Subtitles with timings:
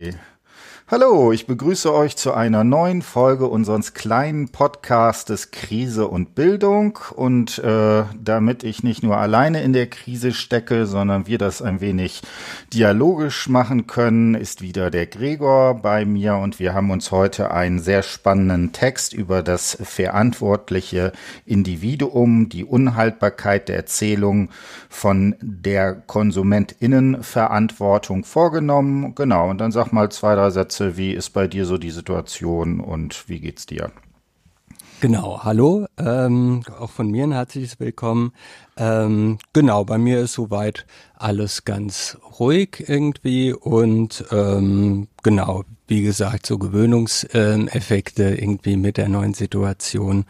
[0.00, 0.29] Yeah.
[0.92, 6.98] Hallo, ich begrüße euch zu einer neuen Folge unseres kleinen Podcastes Krise und Bildung.
[7.14, 11.80] Und äh, damit ich nicht nur alleine in der Krise stecke, sondern wir das ein
[11.80, 12.22] wenig
[12.72, 17.78] dialogisch machen können, ist wieder der Gregor bei mir und wir haben uns heute einen
[17.78, 21.12] sehr spannenden Text über das verantwortliche
[21.46, 24.48] Individuum, die Unhaltbarkeit der Erzählung
[24.88, 29.14] von der Konsumentinnenverantwortung vorgenommen.
[29.14, 31.90] Genau, und dann sag mal zwei, drei Sätze Matze, wie ist bei dir so die
[31.90, 33.92] Situation und wie geht's dir?
[35.02, 38.32] Genau, hallo, ähm, auch von mir ein herzliches Willkommen.
[38.76, 46.46] Ähm, genau, bei mir ist soweit alles ganz ruhig irgendwie und ähm, genau, wie gesagt,
[46.46, 50.24] so Gewöhnungseffekte irgendwie mit der neuen Situation,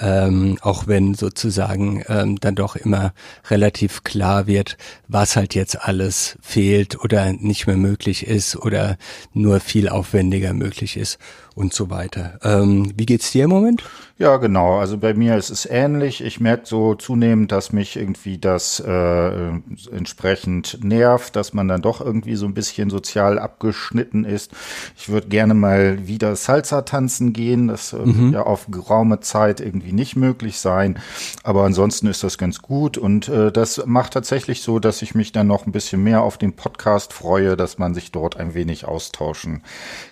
[0.00, 3.14] ähm, auch wenn sozusagen ähm, dann doch immer
[3.48, 8.98] relativ klar wird, was halt jetzt alles fehlt oder nicht mehr möglich ist oder
[9.32, 11.18] nur viel aufwendiger möglich ist
[11.54, 12.38] und so weiter.
[12.42, 13.84] Ähm, wie geht's dir im Moment?
[14.16, 14.78] Ja, genau.
[14.78, 16.22] Also bei mir ist es ähnlich.
[16.22, 19.48] Ich merke so zunehmend, dass mich irgendwie das äh,
[19.90, 24.52] entsprechend nervt, dass man dann doch irgendwie so ein bisschen sozial abgeschnitten ist.
[24.96, 27.68] Ich würde gerne mal wieder Salsa tanzen gehen.
[27.68, 28.32] Das äh, mhm.
[28.32, 30.98] ja auf geraume Zeit irgendwie nicht möglich sein.
[31.42, 32.98] Aber ansonsten ist das ganz gut.
[32.98, 36.38] Und äh, das macht tatsächlich so, dass ich mich dann noch ein bisschen mehr auf
[36.38, 39.62] den Podcast freue, dass man sich dort ein wenig austauschen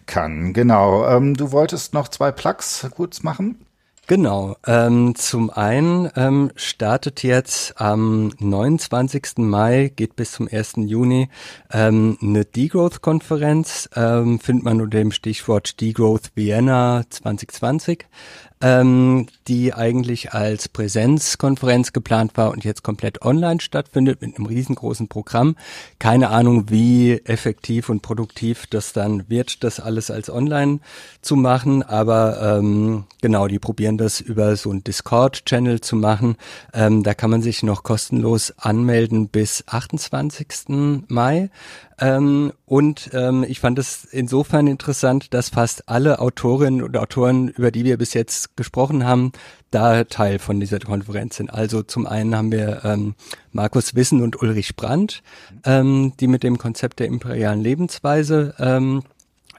[0.06, 0.52] kann.
[0.52, 1.06] Genau.
[1.08, 3.56] Ähm, du wolltest noch zwei Plugs kurz machen?
[4.08, 4.56] Genau.
[4.67, 9.39] Ähm, zum einen ähm, startet jetzt am 29.
[9.39, 10.72] Mai, geht bis zum 1.
[10.78, 11.28] Juni,
[11.72, 18.06] ähm, eine Degrowth-Konferenz, ähm, findet man unter dem Stichwort Degrowth Vienna 2020
[18.62, 25.08] ähm, die eigentlich als Präsenzkonferenz geplant war und jetzt komplett online stattfindet mit einem riesengroßen
[25.08, 25.56] Programm.
[25.98, 30.78] Keine Ahnung, wie effektiv und produktiv das dann wird, das alles als online
[31.20, 36.36] zu machen, aber ähm, genau, die probieren das über so einen Discord-Channel zu machen.
[36.72, 41.05] Ähm, da kann man sich noch kostenlos anmelden bis 28.
[41.08, 41.50] Mai.
[42.02, 47.70] Ähm, und ähm, ich fand es insofern interessant, dass fast alle Autorinnen und Autoren, über
[47.70, 49.30] die wir bis jetzt gesprochen haben,
[49.70, 51.55] da Teil von dieser Konferenz sind.
[51.55, 53.14] Also zum einen haben wir ähm,
[53.52, 55.23] Markus Wissen und Ulrich Brandt,
[55.64, 59.05] ähm, die mit dem Konzept der imperialen Lebensweise ähm,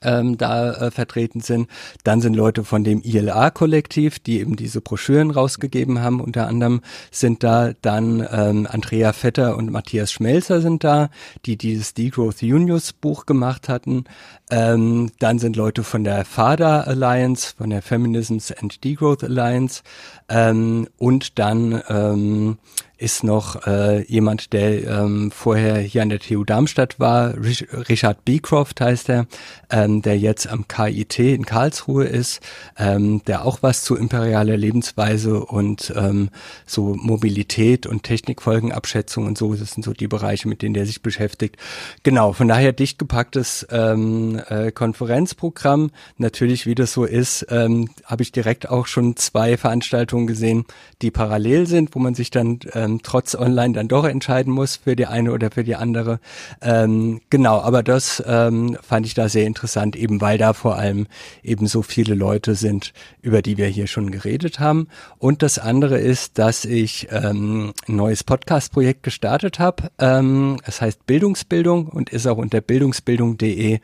[0.03, 1.69] ähm, da äh, vertreten sind.
[2.03, 6.22] Dann sind Leute von dem ILA-Kollektiv, die eben diese Broschüren rausgegeben haben.
[6.22, 6.81] Unter anderem
[7.12, 11.09] sind da dann ähm, Andrea Vetter und Matthias Schmelzer sind da,
[11.46, 14.06] die dieses Degrowth Unions Buch gemacht hatten.
[14.53, 19.81] Ähm, dann sind Leute von der FADA Alliance, von der Feminisms and Degrowth Alliance.
[20.30, 22.59] Ähm, und dann ähm,
[23.03, 28.24] ist noch äh, jemand, der ähm, vorher hier an der TU Darmstadt war, Rich Richard
[28.24, 29.25] Beecroft heißt er,
[29.69, 32.40] ähm, der jetzt am KIT in Karlsruhe ist,
[32.78, 36.30] ähm, der auch was zu imperialer Lebensweise und ähm,
[36.66, 41.02] so Mobilität und Technikfolgenabschätzung und so, das sind so die Bereiche, mit denen der sich
[41.02, 41.58] beschäftigt.
[42.03, 45.92] Genau, von daher dicht gepacktes ähm, äh, Konferenzprogramm.
[46.18, 50.66] Natürlich, wie das so ist, ähm, habe ich direkt auch schon zwei Veranstaltungen gesehen,
[51.02, 54.96] die parallel sind, wo man sich dann ähm, trotz Online dann doch entscheiden muss für
[54.96, 56.20] die eine oder für die andere.
[56.62, 61.08] Ähm, genau, aber das ähm, fand ich da sehr interessant, eben weil da vor allem
[61.44, 64.88] eben so viele Leute sind, über die wir hier schon geredet haben.
[65.18, 69.92] Und das andere ist, dass ich ähm, ein neues Podcast-Projekt gestartet habe.
[70.00, 73.80] Ähm, es heißt Bildungsbildung und ist auch unter bildungsbildung.de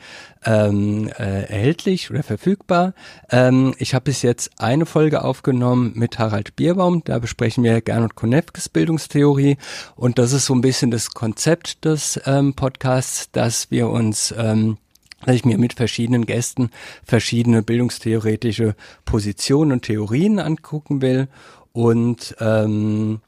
[0.49, 2.93] ähm, äh, erhältlich oder verfügbar.
[3.29, 7.03] Ähm, ich habe bis jetzt eine Folge aufgenommen mit Harald Bierbaum.
[7.03, 9.57] Da besprechen wir Gernot Konefkes Bildungstheorie.
[9.95, 14.77] Und das ist so ein bisschen das Konzept des ähm, Podcasts, dass wir uns ähm,
[15.25, 16.69] dass ich mir mit verschiedenen Gästen
[17.03, 18.73] verschiedene bildungstheoretische
[19.03, 21.27] Positionen und Theorien angucken will
[21.73, 23.19] und ähm,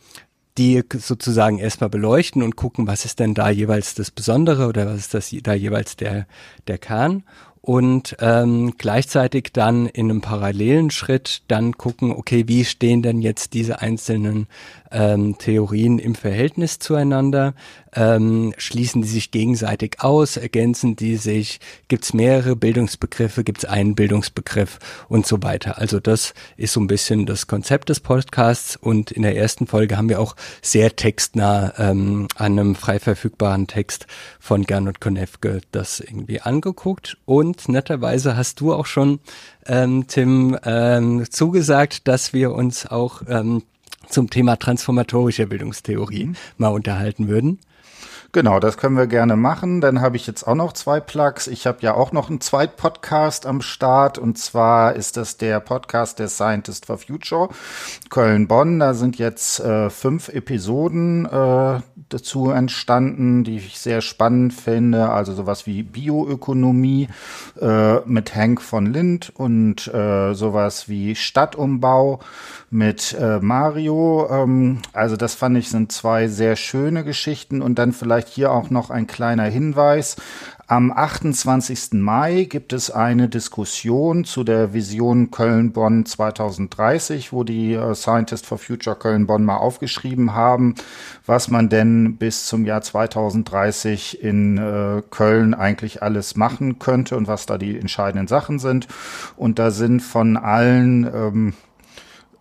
[0.57, 4.97] die sozusagen erstmal beleuchten und gucken, was ist denn da jeweils das Besondere oder was
[4.97, 6.27] ist das da jeweils der,
[6.67, 7.23] der Kern.
[7.61, 13.53] Und ähm, gleichzeitig dann in einem parallelen Schritt dann gucken, okay, wie stehen denn jetzt
[13.53, 14.47] diese einzelnen
[14.91, 17.53] ähm, Theorien im Verhältnis zueinander?
[17.93, 20.37] Ähm, schließen die sich gegenseitig aus?
[20.37, 21.59] Ergänzen die sich?
[21.89, 23.43] Gibt es mehrere Bildungsbegriffe?
[23.43, 24.79] Gibt es einen Bildungsbegriff
[25.09, 25.77] und so weiter?
[25.77, 29.97] Also das ist so ein bisschen das Konzept des Podcasts und in der ersten Folge
[29.97, 34.07] haben wir auch sehr textnah ähm, an einem frei verfügbaren Text
[34.39, 39.19] von Gernot Konefke das irgendwie angeguckt und netterweise hast du auch schon
[39.65, 43.63] ähm, Tim ähm, zugesagt, dass wir uns auch ähm,
[44.11, 46.35] zum Thema transformatorische Bildungstheorie mhm.
[46.57, 47.59] mal unterhalten würden.
[48.33, 49.81] Genau, das können wir gerne machen.
[49.81, 51.47] Dann habe ich jetzt auch noch zwei Plugs.
[51.47, 55.59] Ich habe ja auch noch einen zweiten Podcast am Start und zwar ist das der
[55.59, 57.49] Podcast der Scientist for Future
[58.09, 58.79] Köln-Bonn.
[58.79, 65.09] Da sind jetzt äh, fünf Episoden äh, dazu entstanden, die ich sehr spannend finde.
[65.09, 67.09] Also sowas wie Bioökonomie
[67.59, 72.21] äh, mit Henk von Lind und äh, sowas wie Stadtumbau
[72.69, 74.29] mit äh, Mario.
[74.31, 78.69] Ähm, also das fand ich sind zwei sehr schöne Geschichten und dann vielleicht hier auch
[78.69, 80.17] noch ein kleiner Hinweis.
[80.71, 81.99] Am 28.
[81.99, 88.57] Mai gibt es eine Diskussion zu der Vision Köln-Bonn 2030, wo die äh, Scientists for
[88.57, 90.75] Future Köln-Bonn mal aufgeschrieben haben,
[91.25, 97.27] was man denn bis zum Jahr 2030 in äh, Köln eigentlich alles machen könnte und
[97.27, 98.87] was da die entscheidenden Sachen sind.
[99.35, 101.53] Und da sind von allen ähm,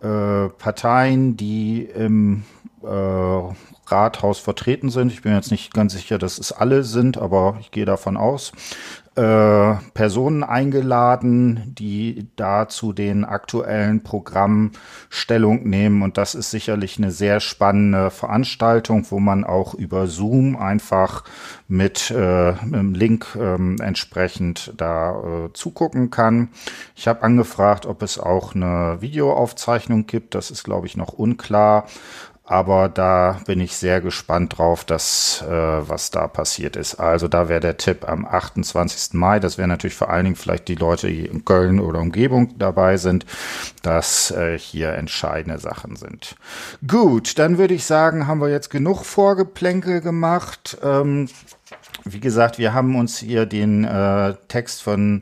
[0.01, 2.43] äh, Parteien, die im
[2.81, 3.41] äh,
[3.91, 5.11] Rathaus vertreten sind.
[5.11, 8.51] Ich bin jetzt nicht ganz sicher, dass es alle sind, aber ich gehe davon aus.
[9.13, 14.71] Äh, Personen eingeladen, die da zu den aktuellen Programmen
[15.09, 16.01] Stellung nehmen.
[16.01, 21.25] Und das ist sicherlich eine sehr spannende Veranstaltung, wo man auch über Zoom einfach
[21.67, 26.47] mit äh, einem Link äh, entsprechend da äh, zugucken kann.
[26.95, 30.35] Ich habe angefragt, ob es auch eine Videoaufzeichnung gibt.
[30.35, 31.85] Das ist, glaube ich, noch unklar.
[32.51, 36.95] Aber da bin ich sehr gespannt drauf, dass, äh, was da passiert ist.
[36.95, 39.13] Also da wäre der Tipp am 28.
[39.13, 39.39] Mai.
[39.39, 42.97] Das wäre natürlich vor allen Dingen vielleicht die Leute, die in Köln oder Umgebung dabei
[42.97, 43.25] sind,
[43.83, 46.35] dass äh, hier entscheidende Sachen sind.
[46.85, 50.77] Gut, dann würde ich sagen, haben wir jetzt genug Vorgeplänkel gemacht.
[50.83, 51.29] Ähm,
[52.03, 55.21] wie gesagt, wir haben uns hier den äh, Text von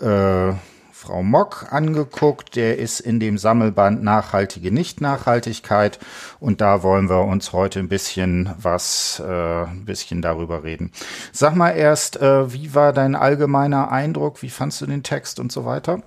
[0.00, 0.52] äh,
[0.98, 2.56] Frau Mock angeguckt.
[2.56, 6.00] Der ist in dem Sammelband Nachhaltige Nicht-Nachhaltigkeit.
[6.40, 10.90] Und da wollen wir uns heute ein bisschen was, äh, ein bisschen darüber reden.
[11.30, 14.42] Sag mal erst, äh, wie war dein allgemeiner Eindruck?
[14.42, 16.02] Wie fandst du den Text und so weiter?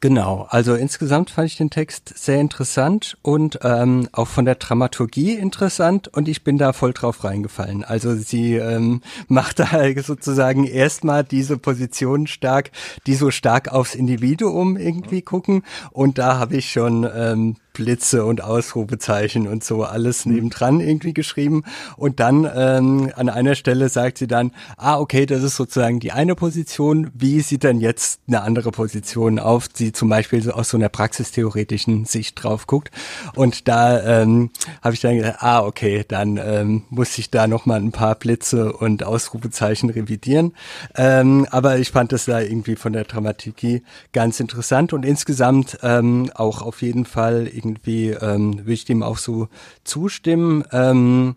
[0.00, 5.32] Genau, also insgesamt fand ich den Text sehr interessant und ähm, auch von der Dramaturgie
[5.32, 7.82] interessant und ich bin da voll drauf reingefallen.
[7.82, 9.66] Also sie ähm, macht da
[10.02, 12.72] sozusagen erstmal diese Position stark,
[13.06, 15.62] die so stark aufs Individuum irgendwie gucken
[15.92, 21.62] und da habe ich schon ähm, Blitze und Ausrufezeichen und so alles nebendran irgendwie geschrieben.
[21.98, 26.10] Und dann ähm, an einer Stelle sagt sie dann, ah, okay, das ist sozusagen die
[26.10, 27.10] eine Position.
[27.12, 30.88] Wie sieht denn jetzt eine andere Position auf, die zum Beispiel so aus so einer
[30.88, 32.90] praxistheoretischen Sicht drauf guckt?
[33.34, 34.50] Und da ähm,
[34.82, 38.72] habe ich dann gedacht, ah, okay, dann ähm, muss ich da nochmal ein paar Blitze
[38.72, 40.54] und Ausrufezeichen revidieren.
[40.96, 43.82] Ähm, aber ich fand das da irgendwie von der Dramaturgie
[44.14, 49.18] ganz interessant und insgesamt ähm, auch auf jeden Fall irgendwie ähm, würde ich dem auch
[49.18, 49.48] so
[49.84, 50.64] zustimmen.
[50.72, 51.36] Ähm,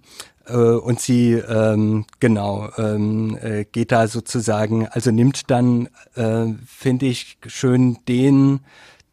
[0.50, 7.06] äh, und sie ähm, genau ähm, äh, geht da sozusagen, also nimmt dann, äh, finde
[7.06, 8.62] ich, schön den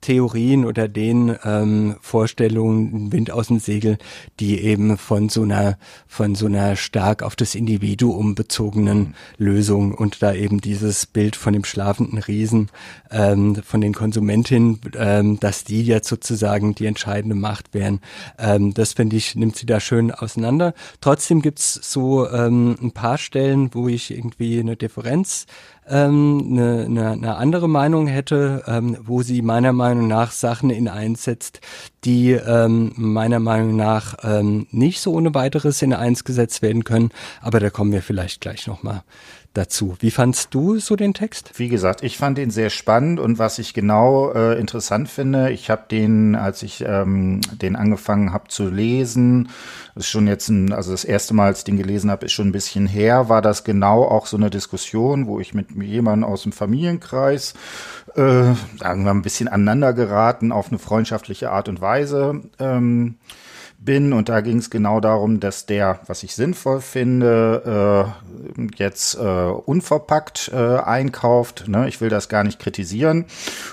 [0.00, 3.98] Theorien oder den ähm, Vorstellungen Wind aus dem Segel,
[4.40, 10.22] die eben von so einer von so einer stark auf das Individuum bezogenen Lösung und
[10.22, 12.70] da eben dieses Bild von dem schlafenden Riesen
[13.10, 18.00] ähm, von den Konsumentinnen, ähm, dass die jetzt sozusagen die entscheidende Macht wären.
[18.38, 20.74] Ähm, das finde ich nimmt sie da schön auseinander.
[21.00, 25.46] Trotzdem gibt's so ähm, ein paar Stellen, wo ich irgendwie eine Differenz
[25.88, 30.88] ähm, eine, eine, eine andere Meinung hätte, ähm, wo sie meiner Meinung nach Sachen in
[30.88, 31.60] einsetzt,
[32.04, 37.10] die ähm, meiner Meinung nach ähm, nicht so ohne weiteres in eins gesetzt werden können.
[37.40, 39.02] Aber da kommen wir vielleicht gleich nochmal
[39.56, 39.96] dazu.
[40.00, 41.52] Wie fandst du so den Text?
[41.56, 45.70] Wie gesagt, ich fand ihn sehr spannend und was ich genau äh, interessant finde, ich
[45.70, 49.48] habe den, als ich ähm, den angefangen habe zu lesen,
[49.94, 52.48] ist schon jetzt ein, also das erste Mal, als ich den gelesen habe, ist schon
[52.48, 56.42] ein bisschen her, war das genau auch so eine Diskussion, wo ich mit jemandem aus
[56.42, 57.54] dem Familienkreis
[58.14, 62.42] äh, sagen wir ein bisschen aneinander geraten auf eine freundschaftliche Art und Weise.
[62.58, 63.16] Ähm,
[63.86, 64.12] bin.
[64.12, 68.12] Und da ging es genau darum, dass der, was ich sinnvoll finde,
[68.58, 71.68] äh, jetzt äh, unverpackt äh, einkauft.
[71.68, 71.88] Ne?
[71.88, 73.24] Ich will das gar nicht kritisieren.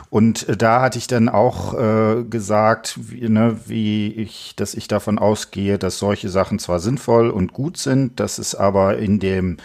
[0.09, 4.87] Und äh, da hatte ich dann auch äh, gesagt, wie, ne, wie ich, dass ich
[4.87, 9.57] davon ausgehe, dass solche Sachen zwar sinnvoll und gut sind, dass es aber in dem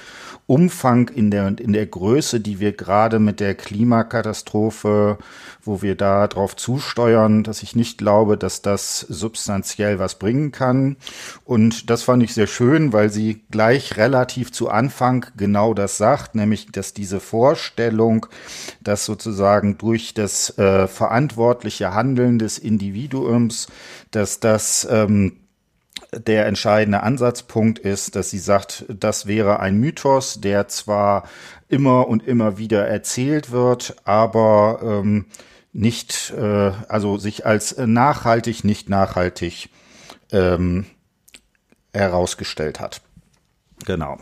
[0.49, 5.19] Umfang, in der, in der Größe, die wir gerade mit der Klimakatastrophe,
[5.63, 10.97] wo wir da drauf zusteuern, dass ich nicht glaube, dass das substanziell was bringen kann.
[11.45, 16.35] Und das fand ich sehr schön, weil sie gleich relativ zu Anfang genau das sagt,
[16.35, 18.25] nämlich, dass diese Vorstellung,
[18.81, 23.67] dass sozusagen durch das äh, verantwortliche Handeln des Individuums,
[24.13, 25.37] dass das ähm,
[26.13, 31.29] der entscheidende Ansatzpunkt ist, dass sie sagt, das wäre ein Mythos, der zwar
[31.69, 35.27] immer und immer wieder erzählt wird, aber ähm,
[35.73, 39.69] nicht, äh, also sich als nachhaltig, nicht nachhaltig
[40.33, 40.87] ähm,
[41.93, 43.03] herausgestellt hat.
[43.85, 44.19] Genau.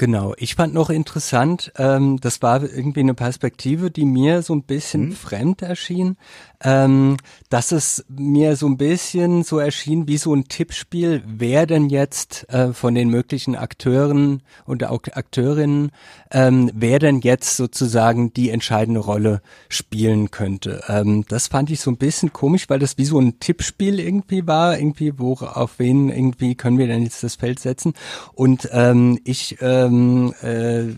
[0.00, 4.62] Genau, ich fand noch interessant, ähm, das war irgendwie eine Perspektive, die mir so ein
[4.62, 5.12] bisschen mhm.
[5.12, 6.16] fremd erschien,
[6.62, 7.16] ähm,
[7.48, 12.48] dass es mir so ein bisschen so erschien wie so ein Tippspiel, wer denn jetzt
[12.50, 15.90] äh, von den möglichen Akteuren und Akteurinnen,
[16.30, 20.82] ähm, wer denn jetzt sozusagen die entscheidende Rolle spielen könnte.
[20.88, 24.46] Ähm, das fand ich so ein bisschen komisch, weil das wie so ein Tippspiel irgendwie
[24.46, 27.94] war, irgendwie wo auf wen irgendwie können wir denn jetzt das Feld setzen
[28.34, 30.94] und ähm, ich ähm, äh,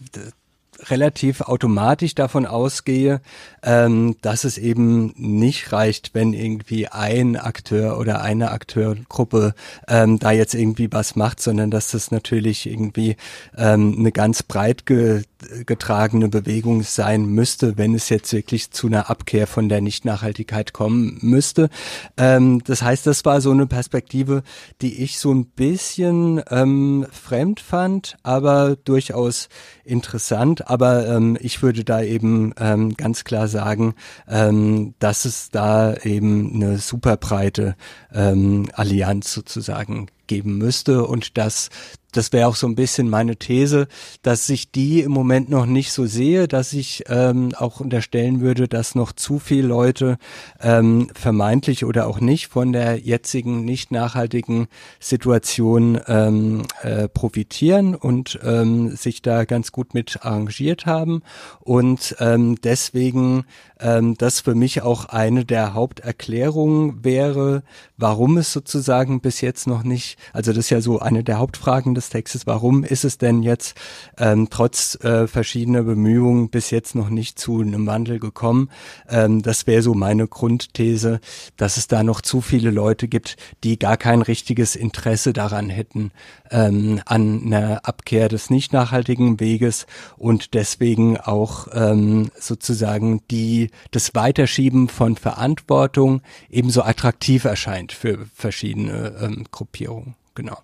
[0.91, 3.21] relativ automatisch davon ausgehe,
[3.63, 9.55] ähm, dass es eben nicht reicht, wenn irgendwie ein Akteur oder eine Akteurgruppe
[9.89, 13.17] ähm, da jetzt irgendwie was macht, sondern dass das natürlich irgendwie
[13.57, 15.23] ähm, eine ganz breit ge
[15.67, 21.19] getragene Bewegung sein müsste, wenn es jetzt wirklich zu einer Abkehr von der Nichtnachhaltigkeit kommen
[21.21, 21.69] müsste.
[22.17, 24.43] Ähm, das heißt, das war so eine Perspektive,
[24.81, 29.49] die ich so ein bisschen ähm, fremd fand, aber durchaus
[29.85, 30.69] interessant.
[30.69, 33.95] Aber ähm, ich würde da eben ähm, ganz klar sagen,
[34.29, 37.77] ähm, dass es da eben eine super breite
[38.13, 41.69] ähm, Allianz sozusagen geben müsste und dass
[42.13, 43.89] das wäre auch so ein bisschen meine These,
[44.23, 48.69] dass ich die im Moment noch nicht so sehe, dass ich ähm, auch unterstellen würde,
[48.69, 50.19] dass noch zu viele Leute
[50.61, 54.69] ähm, vermeintlich oder auch nicht von der jetzigen nicht nachhaltigen
[55.01, 61.23] Situation ähm, äh, profitieren und ähm, sich da ganz gut mit arrangiert haben.
[61.61, 63.45] Und ähm, deswegen
[63.83, 67.63] ähm, das für mich auch eine der Haupterklärungen wäre,
[67.97, 71.95] warum es sozusagen bis jetzt noch nicht, also das ist ja so eine der Hauptfragen
[71.95, 73.77] des Textes, warum ist es denn jetzt
[74.19, 78.71] ähm, trotz äh, verschiedener Bemühungen bis jetzt noch nicht zu einem Wandel gekommen?
[79.09, 81.21] Ähm, das wäre so meine Grundthese,
[81.57, 86.13] dass es da noch zu viele Leute gibt, die gar kein richtiges Interesse daran hätten,
[86.51, 89.87] ähm, an einer Abkehr des nicht nachhaltigen Weges
[90.17, 99.17] und deswegen auch ähm, sozusagen die das Weiterschieben von Verantwortung ebenso attraktiv erscheint für verschiedene
[99.21, 100.15] ähm, Gruppierungen.
[100.35, 100.59] Genau.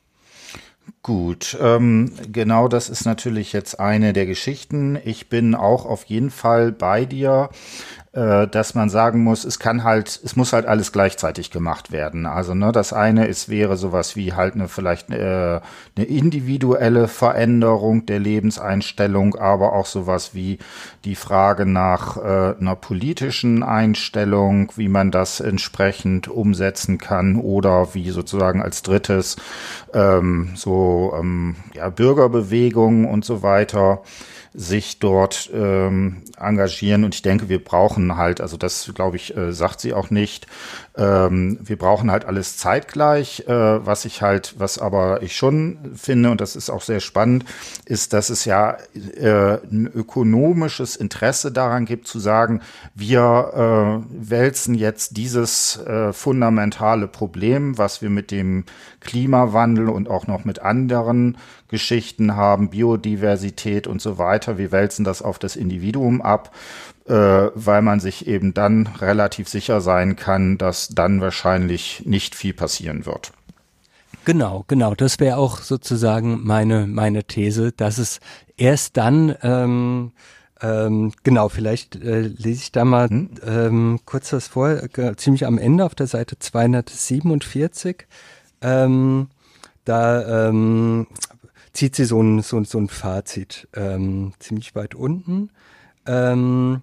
[1.03, 4.99] Gut, ähm, genau das ist natürlich jetzt eine der Geschichten.
[5.05, 7.51] Ich bin auch auf jeden Fall bei dir
[8.19, 12.27] dass man sagen muss, es kann halt, es muss halt alles gleichzeitig gemacht werden.
[12.27, 15.61] Also ne, das eine ist wäre sowas wie halt eine vielleicht äh,
[15.97, 20.59] eine individuelle Veränderung der Lebenseinstellung, aber auch sowas wie
[21.05, 28.11] die Frage nach äh, einer politischen Einstellung, wie man das entsprechend umsetzen kann oder wie
[28.11, 29.37] sozusagen als drittes
[29.95, 34.03] ähm, so ähm, ja, Bürgerbewegung und so weiter
[34.59, 37.05] sich dort ähm, engagieren.
[37.05, 40.49] Und ich denke, wir brauchen halt, also das glaube ich, äh, sagt sie auch nicht,
[40.99, 43.45] ähm, wir brauchen halt alles zeitgleich.
[43.47, 47.45] Äh, was ich halt, was aber ich schon finde, und das ist auch sehr spannend,
[47.85, 48.77] ist, dass es ja
[49.17, 52.61] äh, ein ökonomisches Interesse daran gibt, zu sagen,
[52.95, 58.65] wir äh, wälzen jetzt dieses äh, fundamentale Problem, was wir mit dem
[59.01, 61.39] Klimawandel und auch noch mit anderen
[61.69, 64.59] Geschichten haben, Biodiversität und so weiter.
[64.59, 66.51] Wir wälzen das auf das Individuum ab,
[67.09, 72.53] äh, weil man sich eben dann relativ sicher sein kann, dass dann wahrscheinlich nicht viel
[72.53, 73.33] passieren wird.
[74.25, 74.95] Genau, genau.
[74.95, 78.21] Das wäre auch sozusagen meine, meine These, dass es
[78.59, 80.13] erst dann, ähm,
[80.61, 83.31] ähm, genau, vielleicht äh, lese ich da mal hm?
[83.47, 88.07] ähm, kurz was vor, äh, ziemlich am Ende auf der Seite 247.
[88.61, 89.29] Ähm,
[89.87, 91.07] da ähm,
[91.73, 95.51] zieht sie so ein, so, so ein Fazit ähm, ziemlich weit unten.
[96.05, 96.83] Ähm,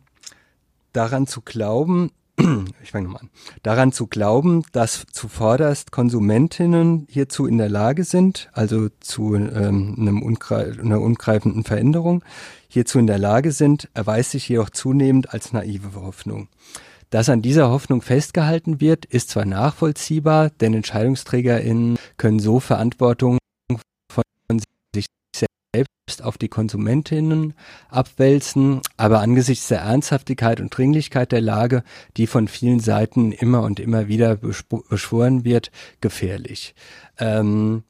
[0.95, 2.11] daran zu glauben,
[2.83, 3.29] ich fange nochmal an,
[3.63, 10.21] daran zu glauben, dass zuvorderst Konsumentinnen hierzu in der Lage sind, also zu ähm, einem
[10.21, 12.23] ungre einer ungreifenden Veränderung,
[12.67, 16.49] hierzu in der Lage sind, erweist sich jedoch zunehmend als naive Hoffnung.
[17.09, 23.37] Dass an dieser Hoffnung festgehalten wird, ist zwar nachvollziehbar, denn EntscheidungsträgerInnen können so Verantwortung
[26.21, 27.53] auf die Konsumentinnen
[27.89, 31.83] abwälzen, aber angesichts der Ernsthaftigkeit und Dringlichkeit der Lage,
[32.17, 35.71] die von vielen Seiten immer und immer wieder beschworen wird,
[36.01, 36.75] gefährlich.
[37.17, 37.83] Ähm,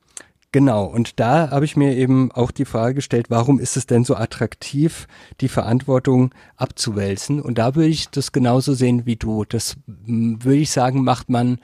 [0.51, 4.05] Genau, und da habe ich mir eben auch die Frage gestellt, warum ist es denn
[4.05, 5.05] so attraktiv,
[5.41, 7.41] die Verantwortung abzuwälzen?
[7.41, 9.43] Und da würde ich das genauso sehen wie du.
[9.43, 11.60] Das würde ich sagen, macht man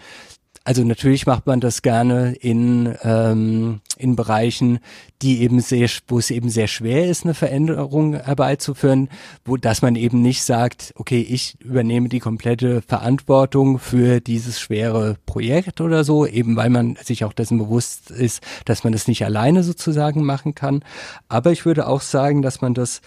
[0.63, 4.79] also natürlich macht man das gerne in, ähm, in Bereichen,
[5.23, 9.09] die eben sehr, wo es eben sehr schwer ist, eine Veränderung herbeizuführen,
[9.43, 15.17] wo, dass man eben nicht sagt, okay, ich übernehme die komplette Verantwortung für dieses schwere
[15.25, 19.25] Projekt oder so, eben weil man sich auch dessen bewusst ist, dass man das nicht
[19.25, 20.83] alleine sozusagen machen kann.
[21.27, 23.01] Aber ich würde auch sagen, dass man das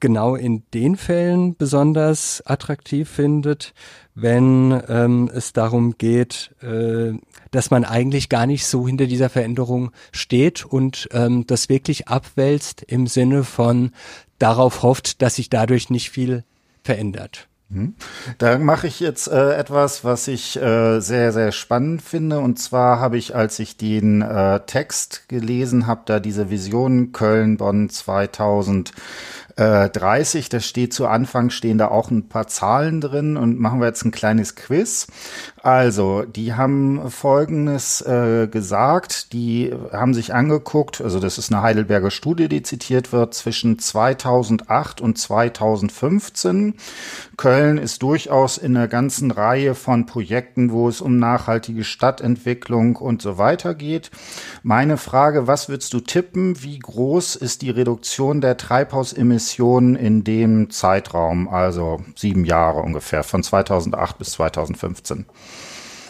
[0.00, 3.74] genau in den Fällen besonders attraktiv findet,
[4.14, 7.12] wenn ähm, es darum geht, äh,
[7.50, 12.82] dass man eigentlich gar nicht so hinter dieser Veränderung steht und ähm, das wirklich abwälzt
[12.82, 13.92] im Sinne von
[14.38, 16.44] darauf hofft, dass sich dadurch nicht viel
[16.82, 17.48] verändert.
[17.70, 17.94] Mhm.
[18.38, 22.40] Da mache ich jetzt äh, etwas, was ich äh, sehr, sehr spannend finde.
[22.40, 27.88] Und zwar habe ich, als ich den äh, Text gelesen habe, da diese Vision Köln-Bonn
[27.88, 28.92] 2000
[29.56, 30.48] äh, 30.
[30.48, 34.04] Da steht zu Anfang, stehen da auch ein paar Zahlen drin und machen wir jetzt
[34.04, 35.06] ein kleines Quiz.
[35.62, 42.10] Also, die haben Folgendes äh, gesagt, die haben sich angeguckt, also das ist eine Heidelberger
[42.10, 46.76] Studie, die zitiert wird, zwischen 2008 und 2015.
[47.36, 53.20] Köln ist durchaus in einer ganzen Reihe von Projekten, wo es um nachhaltige Stadtentwicklung und
[53.20, 54.10] so weiter geht.
[54.62, 56.62] Meine Frage, was würdest du tippen?
[56.62, 63.42] Wie groß ist die Reduktion der Treibhausemissionen in dem Zeitraum, also sieben Jahre ungefähr, von
[63.42, 65.26] 2008 bis 2015?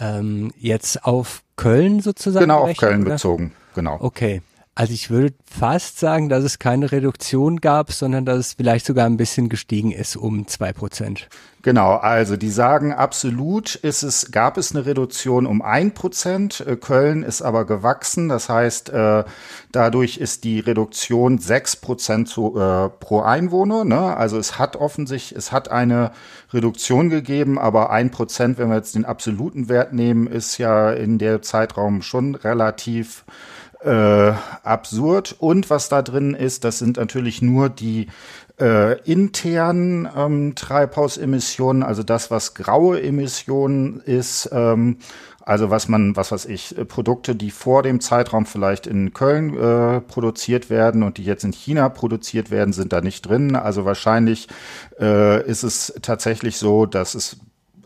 [0.01, 2.43] Ähm, jetzt auf Köln sozusagen?
[2.43, 3.11] Genau, auf Köln oder?
[3.11, 3.97] bezogen, genau.
[4.01, 4.41] Okay.
[4.73, 9.05] Also ich würde fast sagen, dass es keine Reduktion gab, sondern dass es vielleicht sogar
[9.05, 11.27] ein bisschen gestiegen ist um zwei Prozent.
[11.61, 16.61] Genau, also die sagen absolut ist es, gab es eine Reduktion um ein Prozent.
[16.61, 18.29] Äh, Köln ist aber gewachsen.
[18.29, 19.25] Das heißt, äh,
[19.73, 23.83] dadurch ist die Reduktion sechs Prozent äh, pro Einwohner.
[23.83, 24.15] Ne?
[24.15, 26.11] Also es hat offensichtlich, es hat eine
[26.53, 31.17] Reduktion gegeben, aber ein Prozent, wenn wir jetzt den absoluten Wert nehmen, ist ja in
[31.17, 33.25] der Zeitraum schon relativ
[33.83, 34.33] äh,
[34.63, 35.35] absurd.
[35.39, 38.07] Und was da drin ist, das sind natürlich nur die
[38.59, 44.97] äh, internen ähm, Treibhausemissionen, also das, was graue Emissionen ist, ähm,
[45.43, 49.57] also was man, was weiß ich, äh, Produkte, die vor dem Zeitraum vielleicht in Köln
[49.57, 53.55] äh, produziert werden und die jetzt in China produziert werden, sind da nicht drin.
[53.55, 54.47] Also wahrscheinlich
[54.99, 57.37] äh, ist es tatsächlich so, dass es,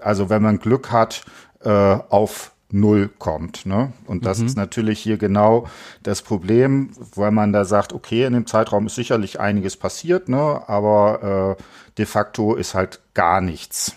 [0.01, 1.23] also wenn man Glück hat,
[1.63, 3.65] äh, auf Null kommt.
[3.65, 3.93] Ne?
[4.05, 4.47] Und das mhm.
[4.47, 5.67] ist natürlich hier genau
[6.03, 10.63] das Problem, weil man da sagt, okay, in dem Zeitraum ist sicherlich einiges passiert, ne?
[10.67, 11.63] aber äh,
[11.97, 13.95] de facto ist halt gar nichts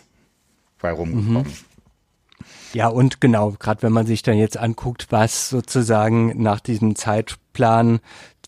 [0.81, 1.44] bei rumgekommen.
[1.44, 1.68] Mhm.
[2.74, 8.00] Ja, und genau, gerade wenn man sich dann jetzt anguckt, was sozusagen nach diesem Zeitplan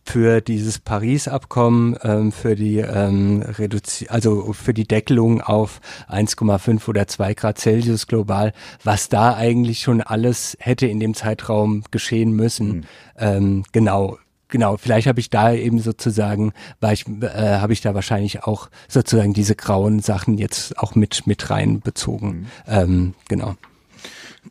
[0.05, 7.07] für dieses Paris-Abkommen, ähm, für die ähm, Reduzi also für die Deckelung auf 1,5 oder
[7.07, 12.69] 2 Grad Celsius global, was da eigentlich schon alles hätte in dem Zeitraum geschehen müssen.
[12.69, 12.85] Mhm.
[13.19, 17.95] Ähm, genau, genau, vielleicht habe ich da eben sozusagen, war ich, äh, habe ich da
[17.95, 22.29] wahrscheinlich auch sozusagen diese grauen Sachen jetzt auch mit mit reinbezogen.
[22.29, 22.47] Mhm.
[22.67, 23.55] Ähm, genau.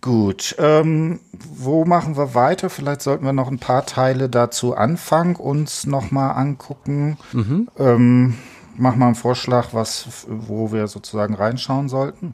[0.02, 2.69] Gut, ähm, wo machen wir weiter?
[2.69, 7.17] Vielleicht sollten wir noch ein paar Teile dazu anfangen, uns nochmal angucken.
[7.34, 7.69] Mhm.
[7.78, 8.36] Ähm,
[8.78, 12.34] mach mal einen Vorschlag, was, wo wir sozusagen reinschauen sollten.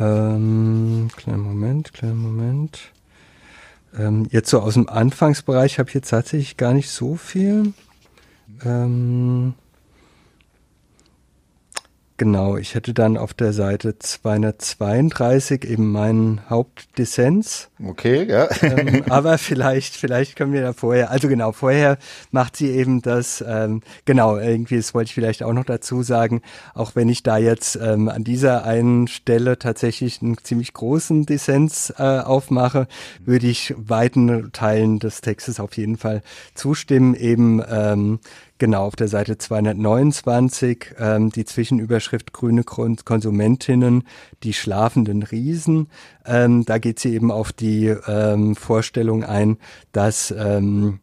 [0.00, 2.92] Ähm, kleinen Moment, kleinen Moment.
[3.96, 7.74] Ähm, jetzt so aus dem Anfangsbereich habe ich jetzt tatsächlich gar nicht so viel.
[8.64, 9.54] Ähm,
[12.16, 17.70] Genau, ich hätte dann auf der Seite 232 eben meinen Hauptdissens.
[17.84, 18.48] Okay, ja.
[18.62, 21.98] ähm, aber vielleicht, vielleicht können wir da vorher, also genau, vorher
[22.30, 26.42] macht sie eben das, ähm, genau, irgendwie, das wollte ich vielleicht auch noch dazu sagen,
[26.72, 31.92] auch wenn ich da jetzt ähm, an dieser einen Stelle tatsächlich einen ziemlich großen Dissens
[31.98, 32.86] äh, aufmache,
[33.24, 36.22] würde ich weiten Teilen des Textes auf jeden Fall
[36.54, 38.20] zustimmen, eben ähm,
[38.58, 44.04] Genau, auf der Seite 229 ähm, die Zwischenüberschrift Grüne Konsumentinnen,
[44.44, 45.88] die schlafenden Riesen.
[46.24, 49.58] Ähm, da geht sie eben auf die ähm, Vorstellung ein,
[49.90, 51.00] dass ähm,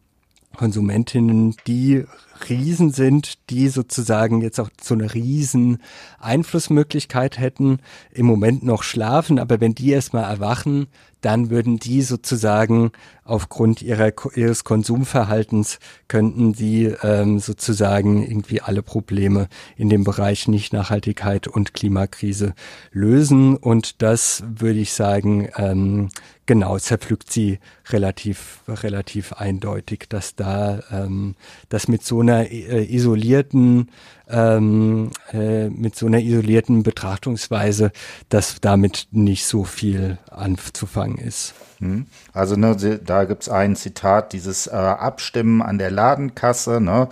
[0.56, 2.04] Konsumentinnen die
[2.48, 5.78] Riesen sind, die sozusagen jetzt auch so eine riesen
[6.18, 7.80] Einflussmöglichkeit hätten,
[8.12, 10.88] im Moment noch schlafen, aber wenn die erstmal erwachen,
[11.22, 12.92] dann würden die sozusagen
[13.24, 21.48] aufgrund ihrer, ihres Konsumverhaltens könnten sie ähm, sozusagen irgendwie alle Probleme in dem Bereich Nicht-Nachhaltigkeit
[21.48, 22.54] und Klimakrise
[22.90, 23.56] lösen.
[23.56, 26.08] Und das würde ich sagen, ähm,
[26.46, 31.36] genau, zerpflückt sie relativ, relativ eindeutig, dass da, ähm,
[31.68, 33.88] dass mit so einer äh, isolierten
[34.32, 37.92] ähm, äh, mit so einer isolierten Betrachtungsweise,
[38.28, 41.54] dass damit nicht so viel anzufangen ist.
[41.78, 42.06] Hm.
[42.32, 47.08] Also ne, da gibt's ein Zitat, dieses äh, Abstimmen an der Ladenkasse ne,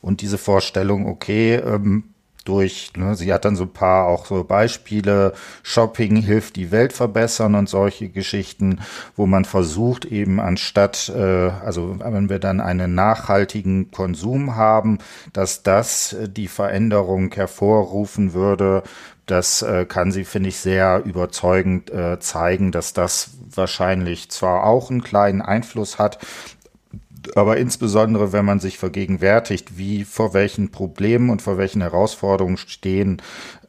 [0.00, 2.13] und diese Vorstellung, okay, ähm,
[2.44, 6.92] durch, ne, sie hat dann so ein paar auch so Beispiele, Shopping hilft die Welt
[6.92, 8.80] verbessern und solche Geschichten,
[9.16, 14.98] wo man versucht eben anstatt, äh, also wenn wir dann einen nachhaltigen Konsum haben,
[15.32, 18.82] dass das äh, die Veränderung hervorrufen würde,
[19.26, 24.90] das äh, kann sie, finde ich, sehr überzeugend äh, zeigen, dass das wahrscheinlich zwar auch
[24.90, 26.18] einen kleinen Einfluss hat,
[27.36, 33.20] aber insbesondere, wenn man sich vergegenwärtigt, wie vor welchen Problemen und vor welchen Herausforderungen stehen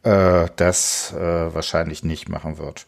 [0.06, 2.86] äh, das äh, wahrscheinlich nicht machen wird.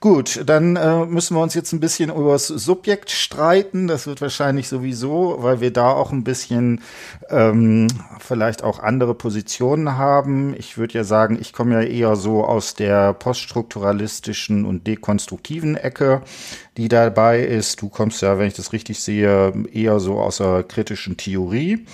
[0.00, 3.86] Gut, dann äh, müssen wir uns jetzt ein bisschen über das Subjekt streiten.
[3.86, 6.82] Das wird wahrscheinlich sowieso, weil wir da auch ein bisschen
[7.30, 7.88] ähm,
[8.20, 10.54] vielleicht auch andere Positionen haben.
[10.58, 16.20] Ich würde ja sagen, ich komme ja eher so aus der poststrukturalistischen und dekonstruktiven Ecke,
[16.76, 17.80] die dabei ist.
[17.80, 21.86] Du kommst ja, wenn ich das richtig sehe, eher so aus der kritischen Theorie.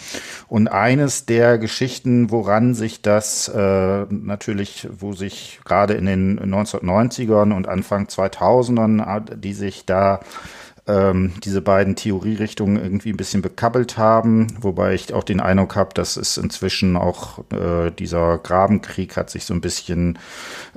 [0.49, 6.41] Und eines der Geschichten, woran sich das äh, natürlich natürlich, wo sich gerade in den
[6.41, 10.21] 1990ern und Anfang 2000ern, die sich da
[10.87, 15.95] ähm, diese beiden Theorierichtungen irgendwie ein bisschen bekabbelt haben, wobei ich auch den Eindruck habe,
[15.95, 20.19] dass es inzwischen auch äh, dieser Grabenkrieg hat sich so ein bisschen,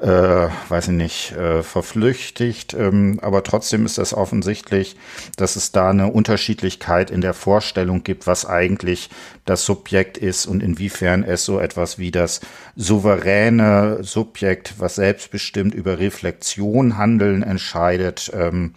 [0.01, 2.73] äh, weiß ich nicht, äh, verflüchtigt.
[2.73, 4.95] Ähm, aber trotzdem ist das offensichtlich,
[5.35, 9.09] dass es da eine Unterschiedlichkeit in der Vorstellung gibt, was eigentlich
[9.43, 12.39] das Subjekt ist und inwiefern es so etwas wie das
[12.77, 18.73] souveräne Subjekt, was selbstbestimmt über Reflexion handeln entscheidet, ähm,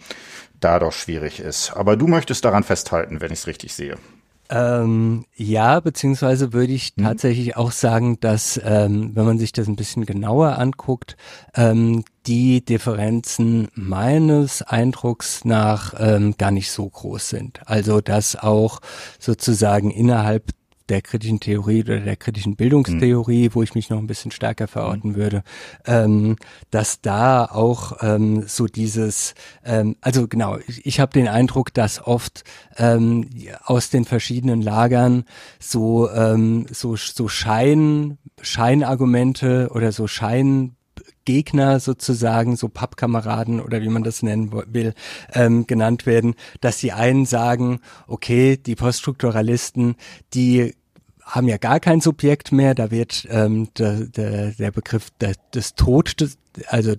[0.61, 1.71] da doch schwierig ist.
[1.75, 3.97] Aber du möchtest daran festhalten, wenn ich es richtig sehe.
[4.51, 7.03] Ähm, ja, beziehungsweise würde ich mhm.
[7.03, 11.15] tatsächlich auch sagen, dass, ähm, wenn man sich das ein bisschen genauer anguckt,
[11.55, 17.61] ähm, die Differenzen meines Eindrucks nach ähm, gar nicht so groß sind.
[17.65, 18.81] Also dass auch
[19.19, 20.51] sozusagen innerhalb
[20.91, 23.55] der kritischen Theorie oder der kritischen Bildungstheorie, mhm.
[23.55, 25.15] wo ich mich noch ein bisschen stärker verorten mhm.
[25.15, 25.43] würde,
[25.85, 26.35] ähm,
[26.69, 32.05] dass da auch ähm, so dieses, ähm, also genau, ich, ich habe den Eindruck, dass
[32.05, 32.43] oft
[32.75, 33.29] ähm,
[33.63, 35.23] aus den verschiedenen Lagern
[35.59, 40.75] so ähm, so so Schein Scheinargumente oder so Schein
[41.23, 44.93] Gegner sozusagen, so Pappkameraden oder wie man das nennen will,
[45.33, 49.95] ähm, genannt werden, dass die einen sagen, okay, die Poststrukturalisten,
[50.33, 50.73] die
[51.31, 52.75] haben ja gar kein Subjekt mehr.
[52.75, 56.95] Da wird ähm, der, der, der Begriff der, des Tod, des, also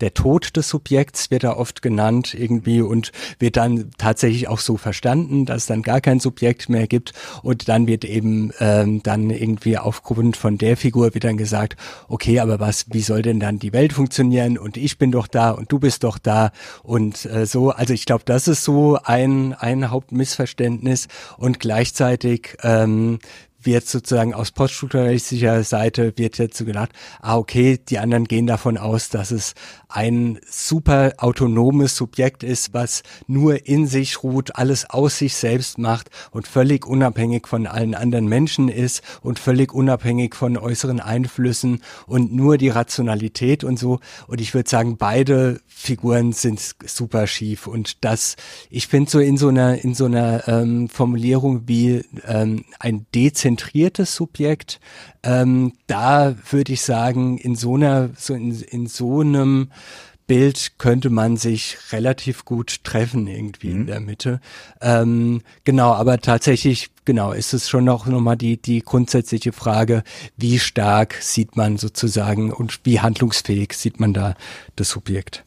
[0.00, 4.76] der Tod des Subjekts wird da oft genannt irgendwie und wird dann tatsächlich auch so
[4.76, 7.12] verstanden, dass es dann gar kein Subjekt mehr gibt.
[7.42, 11.76] Und dann wird eben ähm, dann irgendwie aufgrund von der Figur wird dann gesagt,
[12.08, 14.58] okay, aber was, wie soll denn dann die Welt funktionieren?
[14.58, 16.50] Und ich bin doch da und du bist doch da.
[16.82, 21.08] Und äh, so, also ich glaube, das ist so ein, ein Hauptmissverständnis.
[21.36, 23.18] Und gleichzeitig ähm,
[23.62, 28.78] wird sozusagen aus poststrukturalistischer Seite wird jetzt so gedacht, ah okay, die anderen gehen davon
[28.78, 29.54] aus, dass es
[29.90, 36.10] ein super autonomes Subjekt ist, was nur in sich ruht, alles aus sich selbst macht
[36.30, 42.32] und völlig unabhängig von allen anderen Menschen ist und völlig unabhängig von äußeren Einflüssen und
[42.32, 44.00] nur die Rationalität und so.
[44.26, 48.36] Und ich würde sagen, beide Figuren sind super schief und das,
[48.70, 54.14] ich finde so in so einer in so einer ähm, Formulierung wie ähm, ein dezentriertes
[54.14, 54.80] Subjekt,
[55.22, 59.70] ähm, da würde ich sagen in so einer so in, in so einem
[60.30, 63.80] Bild könnte man sich relativ gut treffen irgendwie mhm.
[63.80, 64.40] in der Mitte.
[64.80, 70.04] Ähm, genau, aber tatsächlich, genau, ist es schon noch nochmal die, die grundsätzliche Frage,
[70.36, 74.36] wie stark sieht man sozusagen und wie handlungsfähig sieht man da
[74.76, 75.44] das Subjekt?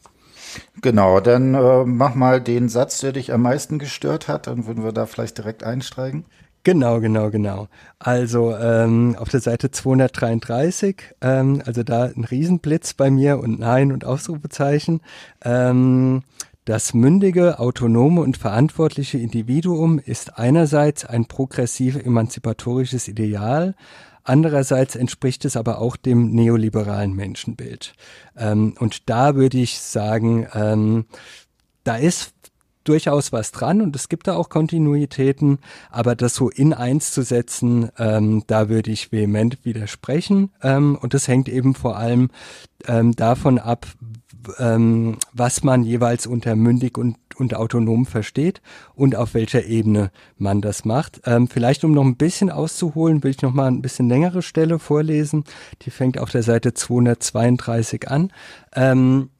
[0.82, 4.84] Genau, dann äh, mach mal den Satz, der dich am meisten gestört hat, dann würden
[4.84, 6.26] wir da vielleicht direkt einsteigen.
[6.64, 7.68] Genau, genau, genau.
[7.98, 13.92] Also ähm, auf der Seite 233, ähm, also da ein Riesenblitz bei mir und Nein
[13.92, 15.02] und Ausrufezeichen.
[15.42, 16.22] Ähm,
[16.64, 23.74] das mündige, autonome und verantwortliche Individuum ist einerseits ein progressiv emanzipatorisches Ideal,
[24.26, 27.92] Andererseits entspricht es aber auch dem neoliberalen Menschenbild.
[28.38, 31.04] Ähm, und da würde ich sagen, ähm,
[31.84, 32.32] da ist
[32.84, 35.58] durchaus was dran und es gibt da auch Kontinuitäten,
[35.90, 40.50] aber das so in eins zu setzen, ähm, da würde ich vehement widersprechen.
[40.62, 42.30] Ähm, und das hängt eben vor allem
[42.86, 43.86] ähm, davon ab,
[44.58, 48.60] ähm, was man jeweils unter mündig und, und autonom versteht
[48.94, 51.22] und auf welcher Ebene man das macht.
[51.24, 54.78] Ähm, vielleicht um noch ein bisschen auszuholen, will ich noch mal ein bisschen längere Stelle
[54.78, 55.44] vorlesen.
[55.82, 58.32] Die fängt auf der Seite 232 an.
[58.74, 59.30] Ähm,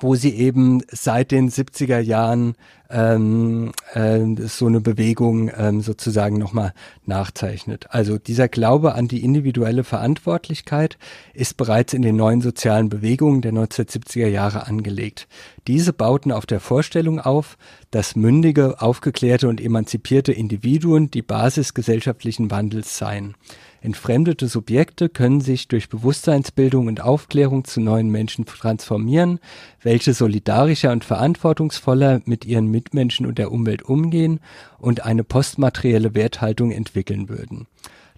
[0.00, 2.54] wo sie eben seit den 70er Jahren
[2.90, 6.72] ähm, äh, so eine Bewegung ähm, sozusagen nochmal
[7.06, 7.86] nachzeichnet.
[7.90, 10.98] Also dieser Glaube an die individuelle Verantwortlichkeit
[11.32, 15.28] ist bereits in den neuen sozialen Bewegungen der 1970er Jahre angelegt.
[15.68, 17.56] Diese bauten auf der Vorstellung auf,
[17.90, 23.34] dass mündige, aufgeklärte und emanzipierte Individuen die Basis gesellschaftlichen Wandels seien.
[23.82, 29.40] Entfremdete Subjekte können sich durch Bewusstseinsbildung und Aufklärung zu neuen Menschen transformieren,
[29.82, 34.40] welche solidarischer und verantwortungsvoller mit ihren Mitmenschen und der Umwelt umgehen
[34.78, 37.66] und eine postmaterielle Werthaltung entwickeln würden.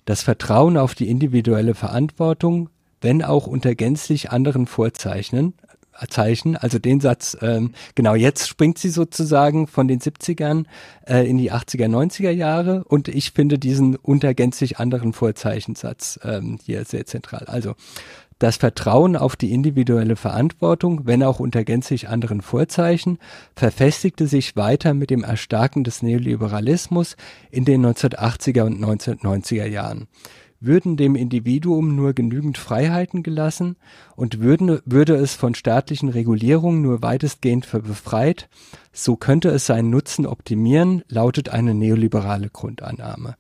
[0.05, 2.69] Das Vertrauen auf die individuelle Verantwortung,
[3.01, 5.55] wenn auch unter gänzlich anderen Vorzeichen,
[6.09, 10.65] Zeichen, also den Satz, ähm, genau jetzt springt sie sozusagen von den 70ern
[11.07, 16.59] äh, in die 80er, 90er Jahre und ich finde diesen unter gänzlich anderen Vorzeichensatz ähm,
[16.65, 17.45] hier sehr zentral.
[17.47, 17.75] Also
[18.43, 23.19] das Vertrauen auf die individuelle Verantwortung, wenn auch unter gänzlich anderen Vorzeichen,
[23.55, 27.17] verfestigte sich weiter mit dem Erstarken des Neoliberalismus
[27.53, 30.09] in den 1980er und 1990er Jahren.
[30.65, 33.77] Würden dem Individuum nur genügend Freiheiten gelassen
[34.15, 38.49] und würden, würde es von staatlichen Regulierungen nur weitestgehend befreit,
[38.93, 43.37] so könnte es seinen Nutzen optimieren, lautet eine neoliberale Grundannahme.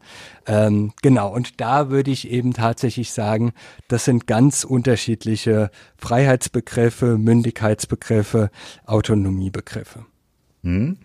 [0.46, 3.52] Ähm, genau, und da würde ich eben tatsächlich sagen,
[3.86, 8.50] das sind ganz unterschiedliche Freiheitsbegriffe, Mündigkeitsbegriffe,
[8.84, 10.06] Autonomiebegriffe.
[10.64, 10.98] Hm.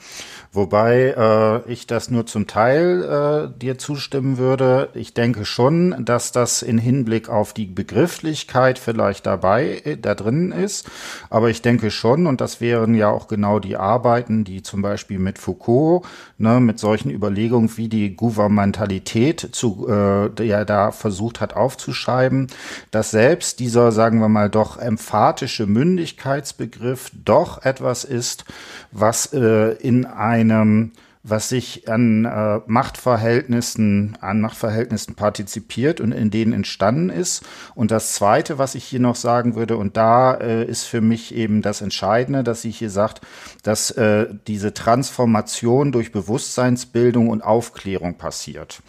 [0.52, 4.90] Wobei äh, ich das nur zum Teil äh, dir zustimmen würde.
[4.94, 10.52] Ich denke schon, dass das in Hinblick auf die Begrifflichkeit vielleicht dabei äh, da drin
[10.52, 10.88] ist.
[11.32, 15.18] Aber ich denke schon, und das wären ja auch genau die Arbeiten, die zum Beispiel
[15.18, 16.06] mit Foucault,
[16.38, 22.46] ne, mit solchen Überlegungen wie die Gouvernementalität zu, äh, der da versucht hat aufzuschreiben,
[22.92, 28.46] dass selbst dieser, sagen wir mal, doch emphatische Mündigkeitsbegriff doch etwas ist,
[28.92, 30.92] was äh, äh, in einem
[31.30, 37.46] was sich an äh, Machtverhältnissen, an Machtverhältnissen partizipiert und in denen entstanden ist.
[37.76, 41.36] Und das Zweite, was ich hier noch sagen würde, und da äh, ist für mich
[41.36, 43.22] eben das Entscheidende, dass sie hier sagt,
[43.64, 48.82] dass äh, diese Transformation durch Bewusstseinsbildung und Aufklärung passiert.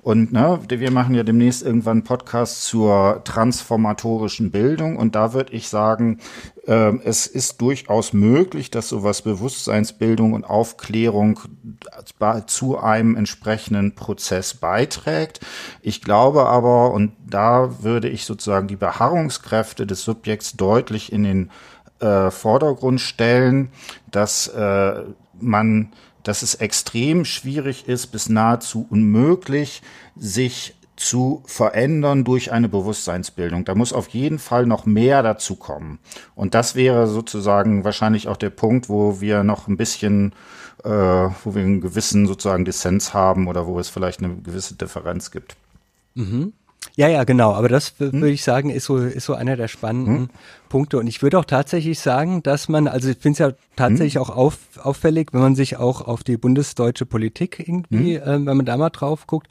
[0.00, 5.52] Und ne, wir machen ja demnächst irgendwann einen Podcast zur transformatorischen Bildung und da würde
[5.52, 6.18] ich sagen,
[6.64, 11.40] es ist durchaus möglich, dass sowas Bewusstseinsbildung und Aufklärung
[12.46, 15.40] zu einem entsprechenden Prozess beiträgt.
[15.80, 21.50] Ich glaube aber, und da würde ich sozusagen die Beharrungskräfte des Subjekts deutlich in den
[21.98, 23.70] äh, Vordergrund stellen,
[24.10, 25.02] dass äh,
[25.40, 29.82] man, dass es extrem schwierig ist, bis nahezu unmöglich,
[30.16, 33.64] sich zu verändern durch eine Bewusstseinsbildung.
[33.64, 35.98] Da muss auf jeden Fall noch mehr dazu kommen.
[36.34, 40.32] Und das wäre sozusagen wahrscheinlich auch der Punkt, wo wir noch ein bisschen,
[40.84, 45.30] äh, wo wir einen gewissen sozusagen Dissens haben oder wo es vielleicht eine gewisse Differenz
[45.30, 45.56] gibt.
[46.14, 46.52] Mhm.
[46.94, 47.52] Ja, ja, genau.
[47.52, 48.12] Aber das hm?
[48.12, 50.30] würde ich sagen, ist so, ist so einer der spannenden hm?
[50.72, 50.98] Punkte.
[50.98, 54.22] Und ich würde auch tatsächlich sagen, dass man, also ich finde es ja tatsächlich hm?
[54.22, 58.22] auch auf, auffällig, wenn man sich auch auf die bundesdeutsche Politik irgendwie, hm?
[58.26, 59.48] ähm, wenn man da mal drauf guckt,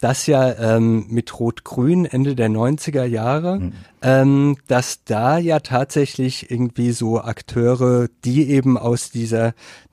[0.00, 3.72] dass ja ähm, mit Rot-Grün Ende der 90er Jahre, hm.
[4.00, 9.52] ähm, dass da ja tatsächlich irgendwie so Akteure, die eben aus dieser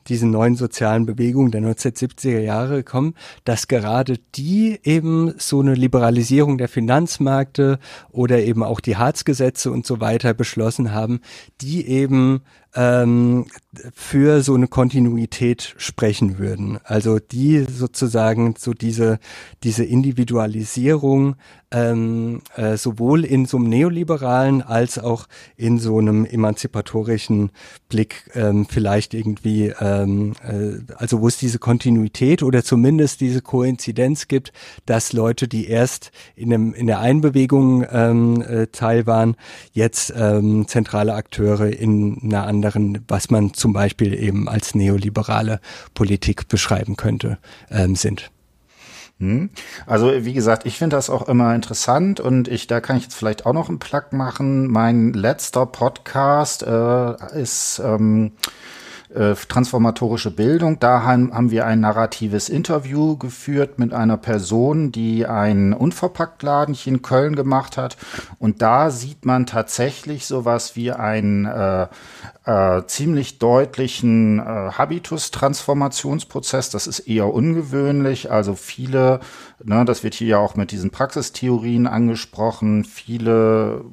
[0.10, 3.14] diesen neuen sozialen Bewegungen der 1970er Jahre kommen,
[3.46, 7.80] dass gerade die eben so eine Liberalisierung der Finanzmärkte
[8.12, 11.22] oder eben auch die Harzgesetze und so weiter beschlossen haben,
[11.62, 12.42] die eben
[12.76, 13.46] ähm,
[13.94, 16.80] für so eine Kontinuität sprechen würden.
[16.84, 19.20] Also die sozusagen so diese,
[19.64, 21.36] diese Individualisierung
[21.72, 27.52] ähm, äh, sowohl in so einem neoliberalen als auch in so einem emanzipatorischen
[27.90, 34.28] Blick ähm, vielleicht irgendwie, ähm, äh, also wo es diese Kontinuität oder zumindest diese Koinzidenz
[34.28, 34.52] gibt,
[34.86, 39.36] dass Leute, die erst in, einem, in der Einbewegung ähm, äh, Teil waren,
[39.72, 42.69] jetzt ähm, zentrale Akteure in einer anderen,
[43.08, 45.60] was man zum Beispiel eben als neoliberale
[45.94, 47.38] Politik beschreiben könnte,
[47.70, 48.32] ähm, sind.
[49.20, 49.50] Hm?
[49.86, 53.16] Also wie gesagt, ich finde das auch immer interessant und ich da kann ich jetzt
[53.16, 54.68] vielleicht auch noch einen Plug machen.
[54.68, 58.32] Mein letzter Podcast äh, ist ähm,
[59.14, 60.80] äh, transformatorische Bildung.
[60.80, 67.36] Da haben, wir ein narratives Interview geführt mit einer Person, die ein Unverpacktladenchen in Köln
[67.36, 67.98] gemacht hat.
[68.38, 71.88] Und da sieht man tatsächlich sowas wie ein äh,
[72.46, 76.70] äh, ziemlich deutlichen äh, Habitus-Transformationsprozess.
[76.70, 78.32] Das ist eher ungewöhnlich.
[78.32, 79.20] Also viele,
[79.64, 83.86] ne, das wird hier ja auch mit diesen Praxistheorien angesprochen, viele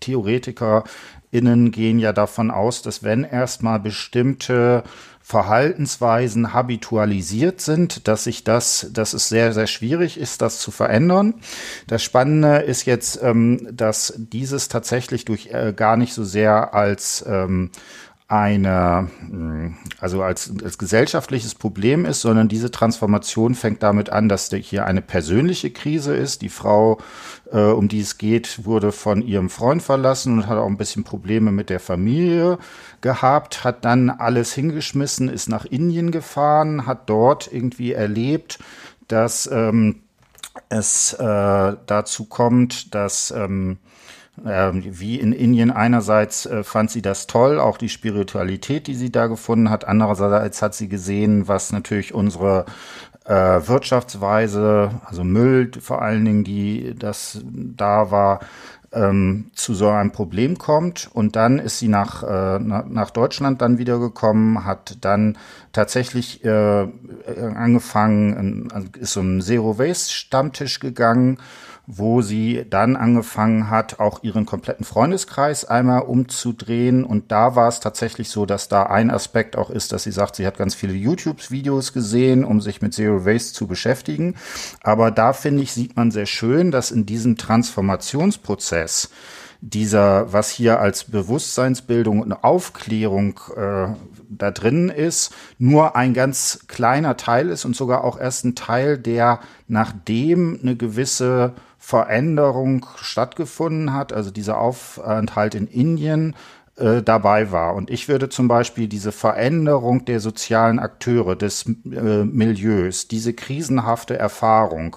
[0.00, 0.84] Theoretiker
[1.32, 4.84] innen gehen ja davon aus, dass wenn erstmal bestimmte
[5.22, 11.34] Verhaltensweisen habitualisiert sind, dass sich das, dass es sehr, sehr schwierig ist, das zu verändern.
[11.86, 17.24] Das Spannende ist jetzt, ähm, dass dieses tatsächlich durch äh, gar nicht so sehr als
[17.26, 17.70] ähm,
[18.32, 24.48] eine, hm, also als, als gesellschaftliches Problem ist, sondern diese Transformation fängt damit an, dass
[24.48, 26.40] hier eine persönliche Krise ist.
[26.40, 26.98] Die Frau,
[27.52, 31.04] äh, um die es geht, wurde von ihrem Freund verlassen und hat auch ein bisschen
[31.04, 32.58] Probleme mit der Familie
[33.02, 38.58] gehabt, hat dann alles hingeschmissen, ist nach Indien gefahren, hat dort irgendwie erlebt,
[39.08, 40.04] dass ähm,
[40.70, 43.76] es äh, dazu kommt, dass ähm,
[44.36, 49.26] wie in Indien einerseits äh, fand sie das toll, auch die Spiritualität, die sie da
[49.26, 49.86] gefunden hat.
[49.86, 52.64] Andererseits hat sie gesehen, was natürlich unsere
[53.24, 58.40] äh, Wirtschaftsweise, also Müll vor allen Dingen, die das da war,
[58.92, 61.10] ähm, zu so einem Problem kommt.
[61.12, 65.36] Und dann ist sie nach, äh, nach Deutschland dann wiedergekommen, hat dann
[65.72, 71.38] tatsächlich angefangen, also ist so ein Zero Waste Stammtisch gegangen
[71.86, 77.04] wo sie dann angefangen hat, auch ihren kompletten Freundeskreis einmal umzudrehen.
[77.04, 80.36] Und da war es tatsächlich so, dass da ein Aspekt auch ist, dass sie sagt,
[80.36, 84.36] sie hat ganz viele YouTube-Videos gesehen, um sich mit Zero Waste zu beschäftigen.
[84.82, 89.10] Aber da finde ich, sieht man sehr schön, dass in diesem Transformationsprozess
[89.60, 93.94] dieser, was hier als Bewusstseinsbildung und Aufklärung äh,
[94.28, 98.98] da drin ist, nur ein ganz kleiner Teil ist und sogar auch erst ein Teil,
[98.98, 106.36] der nachdem eine gewisse Veränderung stattgefunden hat, also dieser Aufenthalt in Indien,
[106.76, 107.74] äh, dabei war.
[107.74, 114.16] Und ich würde zum Beispiel diese Veränderung der sozialen Akteure, des äh, Milieus, diese krisenhafte
[114.16, 114.96] Erfahrung,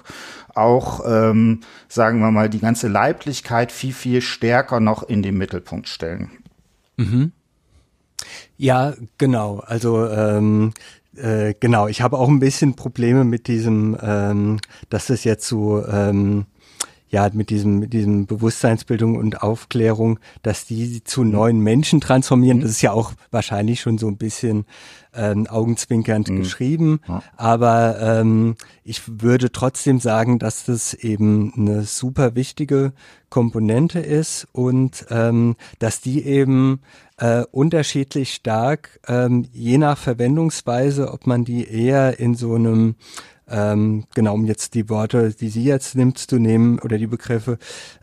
[0.54, 5.90] auch, ähm, sagen wir mal, die ganze Leiblichkeit viel, viel stärker noch in den Mittelpunkt
[5.90, 6.30] stellen.
[6.98, 7.32] Mhm.
[8.58, 9.58] Ja, genau.
[9.66, 10.72] Also ähm,
[11.16, 15.84] äh, genau, ich habe auch ein bisschen Probleme mit diesem, ähm, dass das jetzt so
[15.88, 16.46] ähm,
[17.16, 22.60] ja, mit diesem, mit diesem Bewusstseinsbildung und Aufklärung, dass die zu neuen Menschen transformieren.
[22.60, 24.66] Das ist ja auch wahrscheinlich schon so ein bisschen
[25.14, 26.40] ähm, augenzwinkernd mhm.
[26.40, 27.00] geschrieben.
[27.08, 27.24] Ja.
[27.38, 32.92] Aber ähm, ich würde trotzdem sagen, dass das eben eine super wichtige
[33.30, 36.82] Komponente ist und ähm, dass die eben
[37.16, 42.96] äh, unterschiedlich stark, ähm, je nach Verwendungsweise, ob man die eher in so einem
[43.50, 47.58] ähm, genau, um jetzt die Worte, die sie jetzt nimmt, zu nehmen oder die Begriffe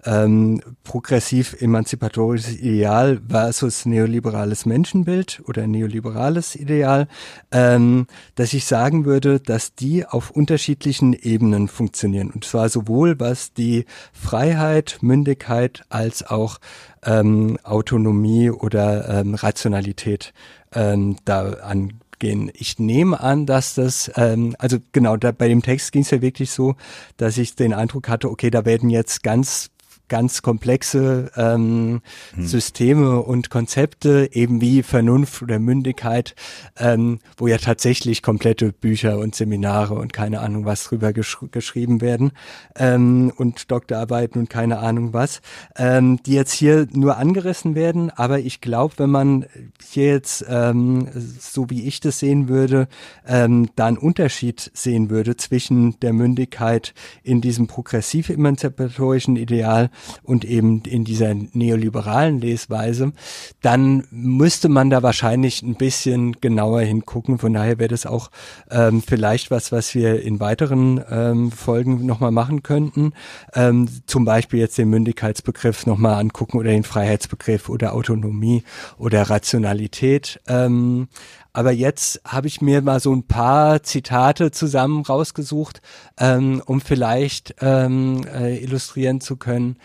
[0.05, 7.09] ähm, progressiv emanzipatorisches Ideal versus neoliberales Menschenbild oder neoliberales Ideal,
[7.51, 12.31] ähm, dass ich sagen würde, dass die auf unterschiedlichen Ebenen funktionieren.
[12.31, 16.59] Und zwar sowohl was die Freiheit, Mündigkeit als auch
[17.05, 20.33] ähm, Autonomie oder ähm, Rationalität
[20.75, 22.53] ähm, da an gehen.
[22.55, 26.23] Ich nehme an, dass das, ähm, also genau, da, bei dem Text ging es ja
[26.23, 26.77] wirklich so,
[27.17, 29.71] dass ich den Eindruck hatte, okay, da werden jetzt ganz
[30.09, 32.03] ganz komplexe ähm,
[32.35, 32.47] hm.
[32.47, 36.35] Systeme und Konzepte, eben wie Vernunft oder Mündigkeit,
[36.77, 42.01] ähm, wo ja tatsächlich komplette Bücher und Seminare und keine Ahnung was drüber gesch geschrieben
[42.01, 42.33] werden
[42.77, 45.41] ähm, und Doktorarbeiten und keine Ahnung was,
[45.77, 48.11] ähm, die jetzt hier nur angerissen werden.
[48.11, 49.47] Aber ich glaube, wenn man
[49.83, 52.88] hier jetzt, ähm, so wie ich das sehen würde,
[53.27, 59.91] ähm, da einen Unterschied sehen würde zwischen der Mündigkeit in diesem progressiv emanzipatorischen Ideal
[60.23, 63.12] und eben in dieser neoliberalen Lesweise,
[63.61, 67.38] dann müsste man da wahrscheinlich ein bisschen genauer hingucken.
[67.38, 68.31] Von daher wäre das auch
[68.71, 73.12] ähm, vielleicht was, was wir in weiteren ähm, Folgen nochmal machen könnten.
[73.55, 78.65] Ähm, zum Beispiel jetzt den Mündigkeitsbegriff nochmal angucken oder den Freiheitsbegriff oder Autonomie
[78.99, 80.41] oder Rationalität.
[80.49, 81.09] Ähm,
[81.53, 85.81] aber jetzt habe ich mir mal so ein paar Zitate zusammen rausgesucht,
[86.19, 89.77] ähm, um vielleicht ähm, äh, illustrieren zu können,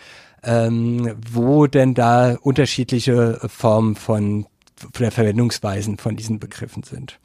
[0.42, 7.18] ähm, wo denn da unterschiedliche Formen von, von der Verwendungsweisen von diesen Begriffen sind.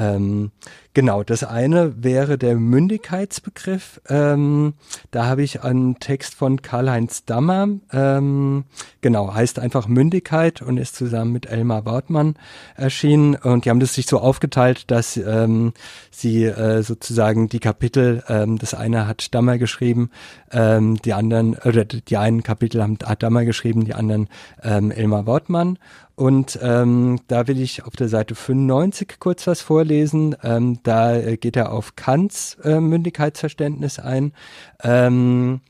[0.00, 0.50] Ähm,
[0.94, 4.00] genau, das eine wäre der Mündigkeitsbegriff.
[4.08, 4.72] Ähm,
[5.10, 7.68] da habe ich einen Text von Karl-Heinz Dammer.
[7.92, 8.64] Ähm,
[9.02, 12.34] genau, heißt einfach Mündigkeit und ist zusammen mit Elmar Wortmann
[12.76, 13.34] erschienen.
[13.34, 15.74] Und die haben das sich so aufgeteilt, dass ähm,
[16.10, 20.10] sie äh, sozusagen die Kapitel, ähm, das eine hat Dammer geschrieben,
[20.50, 24.28] ähm, die anderen, oder die einen Kapitel haben, hat Dammer geschrieben, die anderen
[24.62, 25.78] Elmar Wortmann.
[26.20, 30.36] Und ähm, da will ich auf der Seite 95 kurz was vorlesen.
[30.42, 34.34] Ähm, da äh, geht er auf Kants äh, Mündigkeitsverständnis ein.
[34.82, 35.62] Ähm,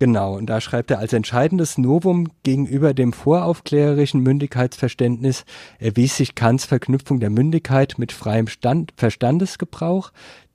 [0.00, 5.44] Genau, und da schreibt er, als entscheidendes Novum gegenüber dem voraufklärerischen Mündigkeitsverständnis
[5.78, 10.10] erwies sich Kants Verknüpfung der Mündigkeit mit freiem Stand, Verstandesgebrauch,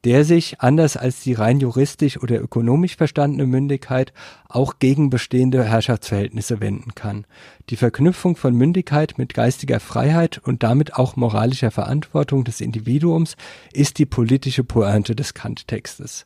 [0.05, 4.13] der sich, anders als die rein juristisch oder ökonomisch verstandene Mündigkeit,
[4.47, 7.25] auch gegen bestehende Herrschaftsverhältnisse wenden kann.
[7.69, 13.35] Die Verknüpfung von Mündigkeit mit geistiger Freiheit und damit auch moralischer Verantwortung des Individuums
[13.73, 16.25] ist die politische Pointe des Kant-Textes.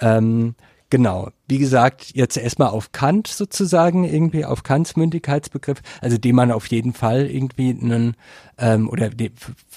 [0.00, 0.54] Ähm,
[0.90, 1.30] Genau.
[1.48, 6.66] Wie gesagt, jetzt erstmal auf Kant sozusagen, irgendwie auf Kants Mündigkeitsbegriff, also dem man auf
[6.66, 8.16] jeden Fall irgendwie einen,
[8.58, 9.32] ähm, oder de,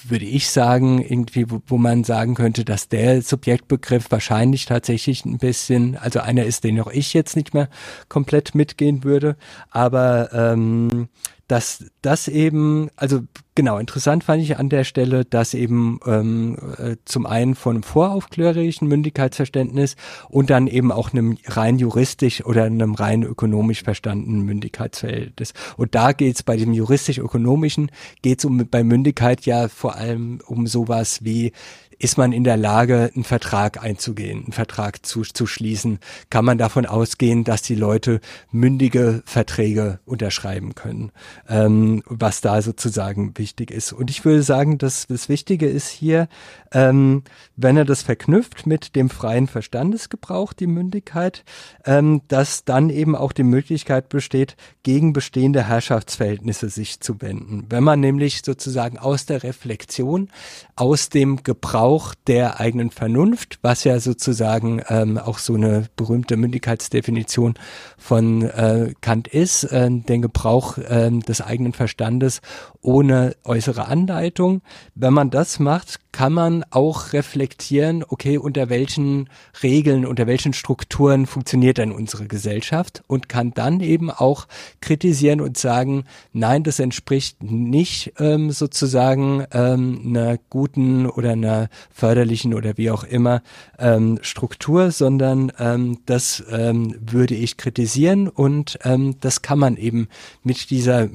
[0.07, 5.39] würde ich sagen, irgendwie, wo, wo man sagen könnte, dass der Subjektbegriff wahrscheinlich tatsächlich ein
[5.39, 7.69] bisschen, also einer ist, den auch ich jetzt nicht mehr
[8.09, 9.37] komplett mitgehen würde,
[9.71, 11.09] aber ähm,
[11.47, 13.21] dass das eben, also
[13.55, 17.83] genau, interessant fand ich an der Stelle, dass eben ähm, äh, zum einen von einem
[17.83, 19.95] voraufklärerischen Mündigkeitsverständnis
[20.29, 25.53] und dann eben auch einem rein juristisch oder einem rein ökonomisch verstandenen Mündigkeitsverhältnis.
[25.77, 27.91] Und da geht's bei dem juristisch-ökonomischen,
[28.21, 31.53] geht's um bei Mündigkeit ja vor allem um sowas wie
[31.99, 35.99] ist man in der Lage, einen Vertrag einzugehen, einen Vertrag zu, zu schließen?
[36.29, 38.19] Kann man davon ausgehen, dass die Leute
[38.51, 41.11] mündige Verträge unterschreiben können,
[41.49, 43.93] ähm, was da sozusagen wichtig ist?
[43.93, 46.27] Und ich würde sagen, dass das Wichtige ist hier,
[46.71, 47.23] ähm,
[47.55, 51.43] wenn er das verknüpft mit dem freien Verstandesgebrauch, die Mündigkeit,
[51.85, 57.65] ähm, dass dann eben auch die Möglichkeit besteht, gegen bestehende Herrschaftsverhältnisse sich zu wenden.
[57.69, 60.29] Wenn man nämlich sozusagen aus der Reflexion,
[60.75, 66.35] aus dem Gebrauch Gebrauch der eigenen Vernunft, was ja sozusagen ähm, auch so eine berühmte
[66.35, 67.53] Mündigkeitsdefinition
[67.97, 72.41] von äh, Kant ist, äh, den Gebrauch äh, des eigenen Verstandes
[72.81, 74.63] ohne äußere Anleitung.
[74.95, 79.29] Wenn man das macht, kann man auch reflektieren, okay, unter welchen
[79.61, 83.03] Regeln, unter welchen Strukturen funktioniert denn unsere Gesellschaft?
[83.05, 84.47] Und kann dann eben auch
[84.81, 92.55] kritisieren und sagen, nein, das entspricht nicht ähm, sozusagen ähm, einer guten oder einer förderlichen
[92.55, 93.43] oder wie auch immer
[93.77, 100.07] ähm, Struktur, sondern ähm, das ähm, würde ich kritisieren und ähm, das kann man eben
[100.41, 101.09] mit dieser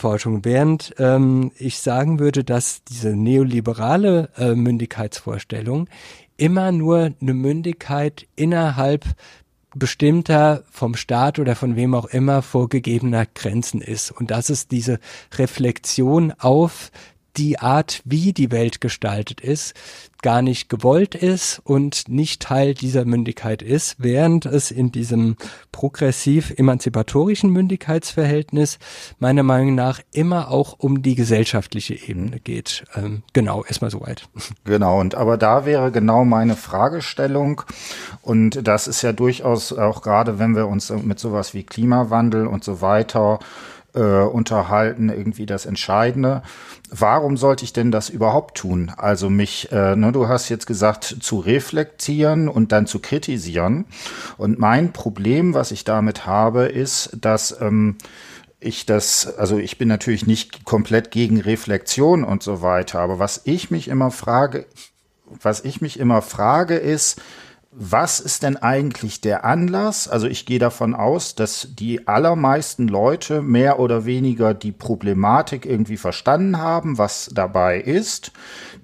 [0.00, 0.44] Mündigkeitsforschung.
[0.44, 5.88] Während ähm, ich sagen würde, dass diese neoliberale äh, Mündigkeitsvorstellung
[6.36, 9.04] immer nur eine Mündigkeit innerhalb
[9.74, 14.10] bestimmter vom Staat oder von wem auch immer vorgegebener Grenzen ist.
[14.10, 14.98] Und das ist diese
[15.36, 16.90] Reflexion auf
[17.40, 19.72] die Art, wie die Welt gestaltet ist,
[20.20, 25.36] gar nicht gewollt ist und nicht Teil dieser Mündigkeit ist, während es in diesem
[25.72, 28.78] progressiv-emanzipatorischen Mündigkeitsverhältnis
[29.18, 32.84] meiner Meinung nach immer auch um die gesellschaftliche Ebene geht.
[32.94, 34.28] Ähm, genau, erstmal soweit.
[34.64, 37.62] Genau, und aber da wäre genau meine Fragestellung
[38.20, 42.64] und das ist ja durchaus auch gerade, wenn wir uns mit sowas wie Klimawandel und
[42.64, 43.38] so weiter
[43.94, 46.42] äh, unterhalten, irgendwie das Entscheidende.
[46.90, 48.92] Warum sollte ich denn das überhaupt tun?
[48.96, 53.86] Also mich, äh, ne, du hast jetzt gesagt, zu reflektieren und dann zu kritisieren.
[54.36, 57.96] Und mein Problem, was ich damit habe, ist, dass ähm,
[58.60, 63.40] ich das, also ich bin natürlich nicht komplett gegen Reflexion und so weiter, aber was
[63.44, 64.66] ich mich immer frage,
[65.42, 67.20] was ich mich immer frage, ist,
[67.72, 70.08] was ist denn eigentlich der Anlass?
[70.08, 75.96] Also ich gehe davon aus, dass die allermeisten Leute mehr oder weniger die Problematik irgendwie
[75.96, 78.32] verstanden haben, was dabei ist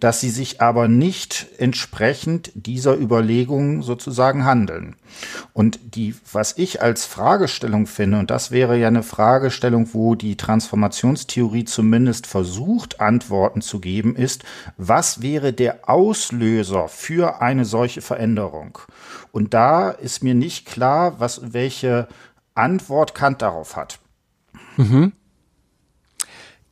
[0.00, 4.96] dass sie sich aber nicht entsprechend dieser Überlegungen sozusagen handeln.
[5.52, 10.36] Und die, was ich als Fragestellung finde, und das wäre ja eine Fragestellung, wo die
[10.36, 14.44] Transformationstheorie zumindest versucht, Antworten zu geben, ist,
[14.76, 18.75] was wäre der Auslöser für eine solche Veränderung?
[19.32, 22.08] Und da ist mir nicht klar, was, welche
[22.54, 23.98] Antwort Kant darauf hat.
[24.76, 25.12] Mhm.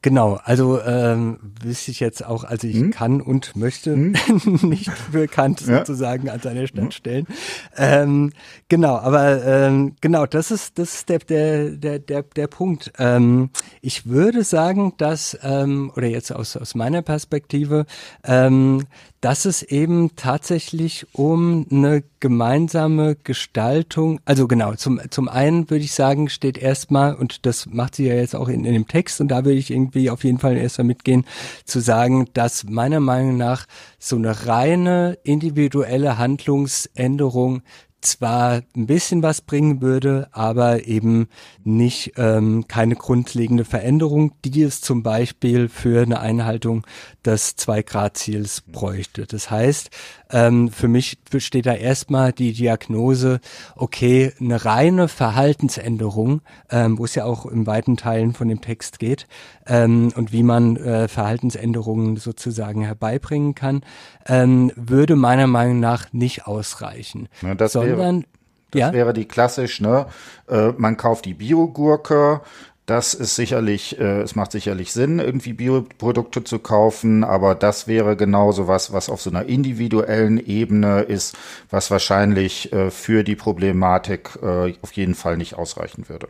[0.04, 2.90] Genau, also ähm, wüsste ich jetzt auch, also ich hm?
[2.90, 4.14] kann und möchte hm?
[4.60, 5.78] nicht bekannt ja.
[5.78, 6.90] sozusagen an seiner Stadt hm?
[6.90, 7.26] stellen.
[7.74, 8.32] Ähm,
[8.68, 12.92] genau, aber ähm, genau, das ist das ist der der der der, der Punkt.
[12.98, 13.48] Ähm,
[13.80, 17.86] ich würde sagen, dass ähm, oder jetzt aus aus meiner Perspektive
[18.24, 18.84] ähm,
[19.24, 25.92] dass es eben tatsächlich um eine gemeinsame Gestaltung, also genau, zum, zum einen würde ich
[25.92, 29.28] sagen, steht erstmal, und das macht sie ja jetzt auch in, in dem Text, und
[29.28, 31.24] da würde ich irgendwie auf jeden Fall erstmal mitgehen,
[31.64, 33.64] zu sagen, dass meiner Meinung nach
[33.98, 37.62] so eine reine individuelle Handlungsänderung
[38.06, 41.28] zwar ein bisschen was bringen würde, aber eben
[41.64, 46.86] nicht ähm, keine grundlegende Veränderung, die es zum Beispiel für eine Einhaltung
[47.24, 49.26] des Zwei-Grad-Ziels bräuchte.
[49.26, 49.90] Das heißt,
[50.30, 53.40] ähm, für mich besteht da erstmal die Diagnose,
[53.76, 58.98] okay, eine reine Verhaltensänderung, ähm, wo es ja auch in weiten Teilen von dem Text
[58.98, 59.26] geht,
[59.66, 63.82] ähm, und wie man äh, Verhaltensänderungen sozusagen herbeibringen kann,
[64.26, 67.28] ähm, würde meiner Meinung nach nicht ausreichen.
[67.56, 68.24] Das sondern wäre,
[68.70, 68.92] das ja?
[68.92, 70.06] wäre die klassisch, ne?
[70.48, 72.40] Äh, man kauft die Biogurke,
[72.86, 78.16] das ist sicherlich, äh, es macht sicherlich Sinn, irgendwie Bioprodukte zu kaufen, aber das wäre
[78.16, 81.36] genau so was, was auf so einer individuellen Ebene ist,
[81.70, 86.28] was wahrscheinlich äh, für die Problematik äh, auf jeden Fall nicht ausreichen würde.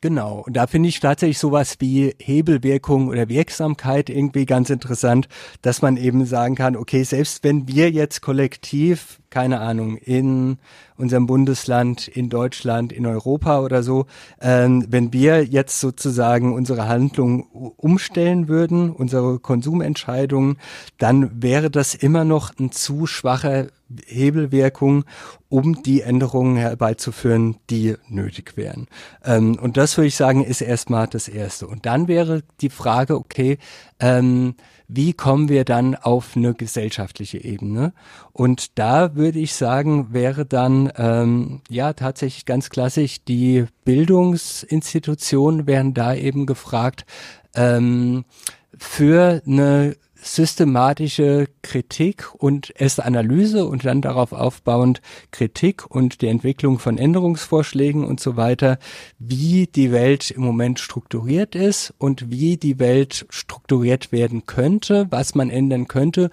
[0.00, 5.28] Genau, und da finde ich tatsächlich sowas wie Hebelwirkung oder Wirksamkeit irgendwie ganz interessant,
[5.62, 10.58] dass man eben sagen kann, okay, selbst wenn wir jetzt kollektiv keine Ahnung, in
[10.96, 14.04] unserem Bundesland, in Deutschland, in Europa oder so,
[14.42, 17.44] ähm, wenn wir jetzt sozusagen unsere Handlung
[17.78, 20.58] umstellen würden, unsere Konsumentscheidungen,
[20.98, 23.68] dann wäre das immer noch ein zu schwacher
[24.06, 25.04] Hebelwirkung,
[25.48, 28.86] um die Änderungen herbeizuführen, die nötig wären.
[29.24, 31.66] Ähm, und das würde ich sagen, ist erstmal das Erste.
[31.66, 33.58] Und dann wäre die Frage, okay,
[34.02, 34.56] ähm,
[34.88, 37.94] wie kommen wir dann auf eine gesellschaftliche Ebene?
[38.32, 45.94] Und da würde ich sagen, wäre dann ähm, ja tatsächlich ganz klassisch, die Bildungsinstitutionen wären
[45.94, 47.06] da eben gefragt,
[47.54, 48.24] ähm,
[48.76, 55.02] für eine systematische Kritik und erst Analyse und dann darauf aufbauend
[55.32, 58.78] Kritik und die Entwicklung von Änderungsvorschlägen und so weiter,
[59.18, 65.34] wie die Welt im Moment strukturiert ist und wie die Welt strukturiert werden könnte, was
[65.34, 66.30] man ändern könnte,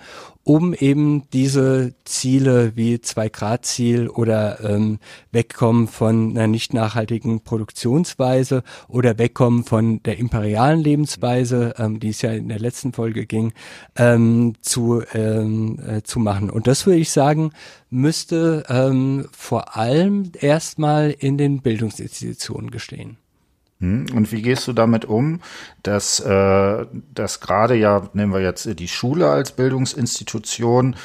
[0.49, 4.97] um eben diese Ziele wie Zwei-Grad-Ziel oder ähm,
[5.31, 12.23] wegkommen von einer nicht nachhaltigen Produktionsweise oder wegkommen von der imperialen Lebensweise, ähm, die es
[12.23, 13.53] ja in der letzten Folge ging,
[13.95, 16.49] ähm, zu, ähm, äh, zu machen.
[16.49, 17.51] Und das würde ich sagen,
[17.91, 23.19] müsste ähm, vor allem erstmal in den Bildungsinstitutionen gestehen.
[23.81, 24.07] Hm?
[24.13, 25.39] Und wie gehst du damit um,
[25.83, 30.97] dass, äh, dass gerade ja, nehmen wir jetzt die Schule als Bildungsinstitution,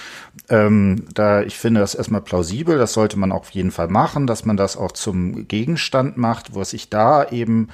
[0.49, 4.45] ähm, da ich finde das erstmal plausibel, das sollte man auf jeden Fall machen, dass
[4.45, 7.69] man das auch zum Gegenstand macht, was ich da eben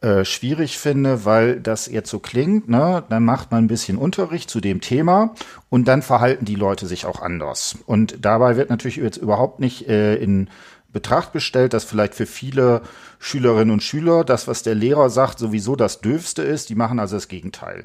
[0.00, 4.48] äh, schwierig finde, weil das jetzt so klingt, ne, dann macht man ein bisschen Unterricht
[4.48, 5.34] zu dem Thema
[5.68, 7.76] und dann verhalten die Leute sich auch anders.
[7.84, 10.48] Und dabei wird natürlich jetzt überhaupt nicht äh, in
[10.96, 12.80] Betracht gestellt, dass vielleicht für viele
[13.18, 16.70] Schülerinnen und Schüler das, was der Lehrer sagt, sowieso das Dürfste ist.
[16.70, 17.84] Die machen also das Gegenteil.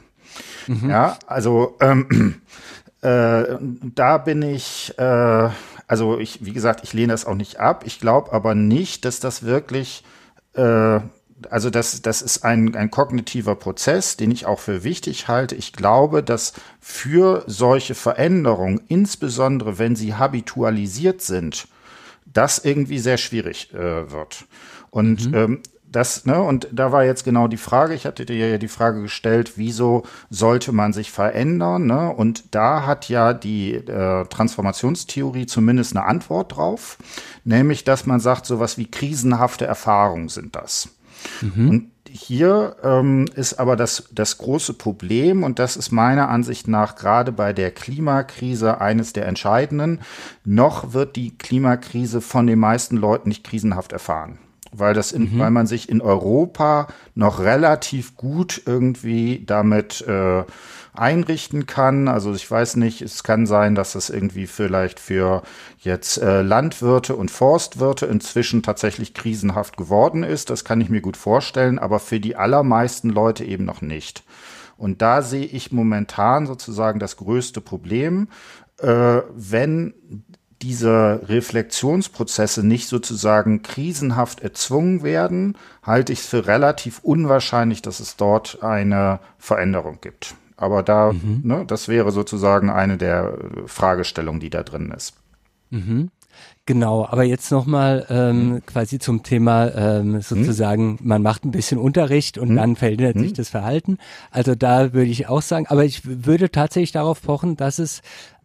[0.67, 0.89] Mhm.
[0.89, 2.41] Ja, also ähm,
[3.01, 5.49] äh, da bin ich, äh,
[5.87, 7.83] also ich, wie gesagt, ich lehne das auch nicht ab.
[7.85, 10.05] Ich glaube aber nicht, dass das wirklich,
[10.53, 11.01] äh,
[11.49, 15.55] also das, das ist ein, ein kognitiver Prozess, den ich auch für wichtig halte.
[15.55, 21.67] Ich glaube, dass für solche Veränderungen, insbesondere wenn sie habitualisiert sind,
[22.33, 24.45] das irgendwie sehr schwierig äh, wird.
[24.89, 25.35] Und mhm.
[25.35, 25.59] ähm,
[25.91, 29.01] das, ne, und da war jetzt genau die Frage, ich hatte dir ja die Frage
[29.01, 32.09] gestellt, wieso sollte man sich verändern, ne?
[32.13, 36.97] Und da hat ja die äh, Transformationstheorie zumindest eine Antwort drauf,
[37.43, 40.89] nämlich, dass man sagt, sowas wie krisenhafte Erfahrungen sind das.
[41.41, 41.69] Mhm.
[41.69, 46.95] Und hier ähm, ist aber das, das große Problem, und das ist meiner Ansicht nach
[46.95, 49.99] gerade bei der Klimakrise eines der entscheidenden,
[50.43, 54.39] noch wird die Klimakrise von den meisten Leuten nicht krisenhaft erfahren.
[54.73, 55.39] Weil das in, mhm.
[55.39, 60.43] weil man sich in Europa noch relativ gut irgendwie damit äh,
[60.93, 62.07] einrichten kann.
[62.07, 65.43] Also ich weiß nicht, es kann sein, dass es irgendwie vielleicht für
[65.79, 70.49] jetzt äh, Landwirte und Forstwirte inzwischen tatsächlich krisenhaft geworden ist.
[70.49, 74.23] Das kann ich mir gut vorstellen, aber für die allermeisten Leute eben noch nicht.
[74.77, 78.27] Und da sehe ich momentan sozusagen das größte Problem,
[78.79, 79.93] äh, wenn
[80.61, 88.15] diese Reflexionsprozesse nicht sozusagen krisenhaft erzwungen werden, halte ich es für relativ unwahrscheinlich, dass es
[88.15, 90.35] dort eine Veränderung gibt.
[90.61, 91.41] Aber da, mhm.
[91.43, 93.33] ne, das wäre sozusagen eine der
[93.65, 95.15] Fragestellungen, die da drin ist.
[95.71, 96.11] Mhm.
[96.67, 98.65] Genau, aber jetzt nochmal ähm, hm.
[98.67, 100.21] quasi zum Thema ähm, hm?
[100.21, 101.07] sozusagen, hm.
[101.07, 102.55] man macht ein bisschen Unterricht und hm.
[102.55, 103.97] dann verändert sich das Verhalten.
[104.29, 108.01] Also da würde ich auch sagen, aber ich würde tatsächlich darauf pochen, dass es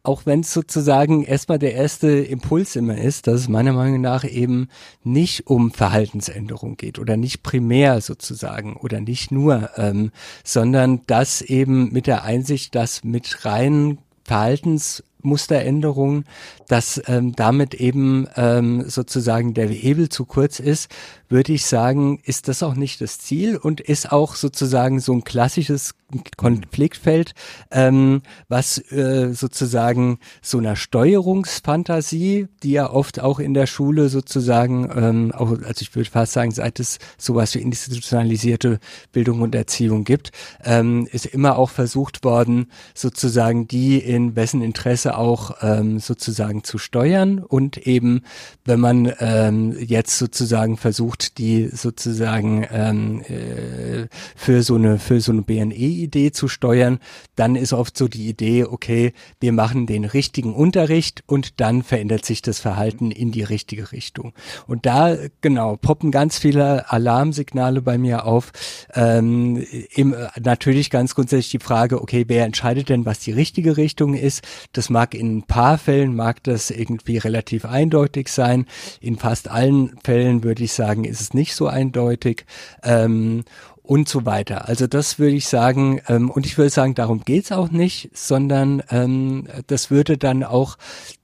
[0.06, 4.24] auch wenn es sozusagen erstmal der erste Impuls immer ist, dass es meiner Meinung nach
[4.24, 4.68] eben
[5.02, 10.12] nicht um Verhaltensänderung geht oder nicht primär sozusagen oder nicht nur, ähm,
[10.44, 16.24] sondern dass eben mit der Einsicht, dass mit reinen Verhaltens Musteränderungen,
[16.68, 20.88] dass ähm, damit eben ähm, sozusagen der Hebel zu kurz ist,
[21.28, 25.24] würde ich sagen, ist das auch nicht das Ziel und ist auch sozusagen so ein
[25.24, 25.94] klassisches
[26.36, 27.32] Konfliktfeld,
[27.72, 34.88] ähm, was äh, sozusagen so einer Steuerungsfantasie, die ja oft auch in der Schule sozusagen,
[34.94, 38.78] ähm, auch, also ich würde fast sagen, seit es sowas wie institutionalisierte
[39.10, 40.30] Bildung und Erziehung gibt,
[40.64, 46.78] ähm, ist immer auch versucht worden, sozusagen die in wessen Interesse auch ähm, sozusagen zu
[46.78, 48.22] steuern und eben,
[48.64, 55.32] wenn man ähm, jetzt sozusagen versucht, die sozusagen ähm, äh, für so eine für so
[55.32, 56.98] eine BNE Idee zu steuern,
[57.34, 62.24] dann ist oft so die Idee, okay, wir machen den richtigen Unterricht und dann verändert
[62.24, 64.32] sich das Verhalten in die richtige Richtung.
[64.66, 68.52] Und da, genau, poppen ganz viele Alarmsignale bei mir auf.
[68.94, 69.64] Ähm,
[69.94, 74.42] im, natürlich ganz grundsätzlich die Frage, okay, wer entscheidet denn, was die richtige Richtung ist?
[74.72, 78.66] Das mag in ein paar Fällen, mag das irgendwie relativ eindeutig sein.
[79.00, 82.44] In fast allen Fällen würde ich sagen, ist es nicht so eindeutig.
[82.82, 83.44] Ähm,
[83.86, 84.68] und so weiter.
[84.68, 88.82] Also das würde ich sagen, ähm, und ich würde sagen, darum geht's auch nicht, sondern
[88.90, 90.76] ähm, das würde dann auch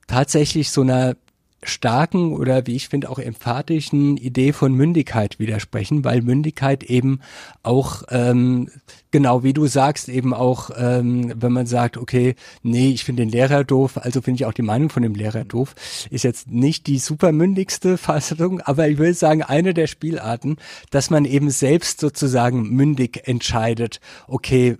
[0.07, 1.16] tatsächlich so einer
[1.62, 7.20] starken oder wie ich finde auch emphatischen Idee von Mündigkeit widersprechen, weil Mündigkeit eben
[7.62, 8.68] auch ähm,
[9.12, 13.30] genau wie du sagst eben auch, ähm, wenn man sagt, okay, nee, ich finde den
[13.30, 15.74] Lehrer doof, also finde ich auch die Meinung von dem Lehrer doof,
[16.10, 20.56] ist jetzt nicht die supermündigste Fassung, aber ich will sagen eine der Spielarten,
[20.90, 24.78] dass man eben selbst sozusagen mündig entscheidet, okay,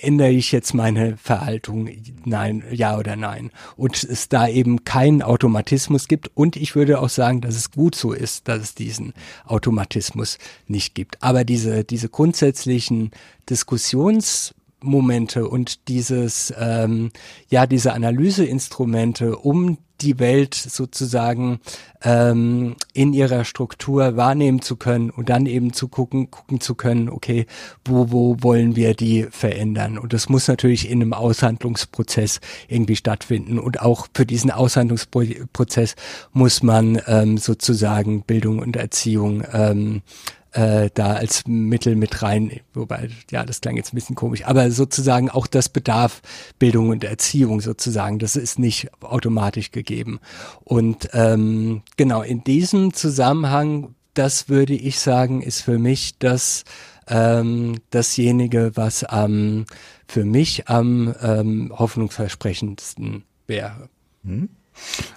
[0.00, 1.88] ändere ich jetzt meine Verhaltung,
[2.24, 3.50] nein, ja oder nein.
[3.76, 6.30] Und es da eben keinen Automatismus gibt.
[6.34, 9.14] Und ich würde auch sagen, dass es gut so ist, dass es diesen
[9.44, 11.22] Automatismus nicht gibt.
[11.22, 13.10] Aber diese, diese grundsätzlichen
[14.80, 17.10] Diskussionsmomente und dieses, ähm,
[17.48, 21.60] ja, diese Analyseinstrumente, um die Welt sozusagen
[22.02, 27.10] ähm, in ihrer Struktur wahrnehmen zu können und dann eben zu gucken, gucken zu können,
[27.10, 27.44] okay,
[27.84, 29.98] wo, wo wollen wir die verändern?
[29.98, 33.58] Und das muss natürlich in einem Aushandlungsprozess irgendwie stattfinden.
[33.58, 35.96] Und auch für diesen Aushandlungsprozess
[36.32, 40.00] muss man ähm, sozusagen Bildung und Erziehung ähm,
[40.52, 44.70] äh, da als Mittel mit rein, wobei, ja, das klang jetzt ein bisschen komisch, aber
[44.70, 46.22] sozusagen auch das Bedarf
[46.58, 50.20] Bildung und Erziehung sozusagen, das ist nicht automatisch gegeben.
[50.64, 56.64] Und ähm, genau, in diesem Zusammenhang, das würde ich sagen, ist für mich das
[57.08, 59.66] ähm, dasjenige, was am
[60.06, 63.88] für mich am ähm, hoffnungsversprechendsten wäre.
[64.24, 64.48] Hm?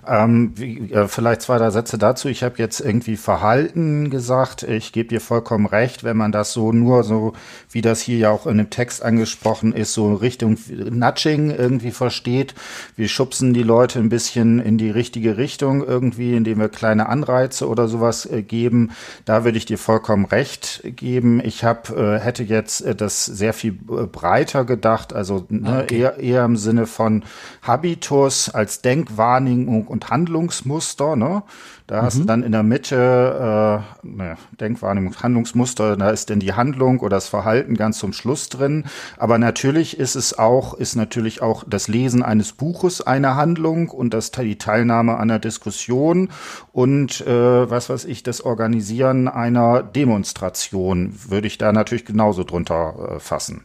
[0.05, 2.28] Ähm, wie, äh, vielleicht zwei, drei Sätze dazu.
[2.28, 4.64] Ich habe jetzt irgendwie Verhalten gesagt.
[4.64, 7.34] Ich gebe dir vollkommen recht, wenn man das so nur so,
[7.72, 12.53] wie das hier ja auch in dem Text angesprochen ist, so Richtung Nudging irgendwie versteht.
[12.97, 17.68] Wir schubsen die Leute ein bisschen in die richtige Richtung irgendwie, indem wir kleine Anreize
[17.70, 18.91] oder sowas äh, geben.
[19.24, 21.41] Da würde ich dir vollkommen recht geben.
[21.43, 25.99] Ich habe äh, hätte jetzt äh, das sehr viel äh, breiter gedacht, also ne, okay.
[25.99, 27.24] eher, eher im Sinne von
[27.61, 31.16] Habitus als Denkwahrnehmung Wahrnehmung und Handlungsmuster.
[31.16, 31.43] Ne?
[31.88, 32.06] Da mhm.
[32.06, 36.99] hast du dann in der Mitte äh, ne, Denkwahrnehmung, Handlungsmuster, da ist denn die Handlung
[36.99, 38.86] oder das Verhalten ganz zum Schluss drin.
[39.18, 44.14] Aber natürlich ist es auch, ist natürlich auch das Lesen eines Buches eine Handlung und
[44.14, 46.30] das die Teilnahme an einer Diskussion
[46.72, 53.16] und äh, was weiß ich, das Organisieren einer Demonstration würde ich da natürlich genauso drunter
[53.16, 53.64] äh, fassen.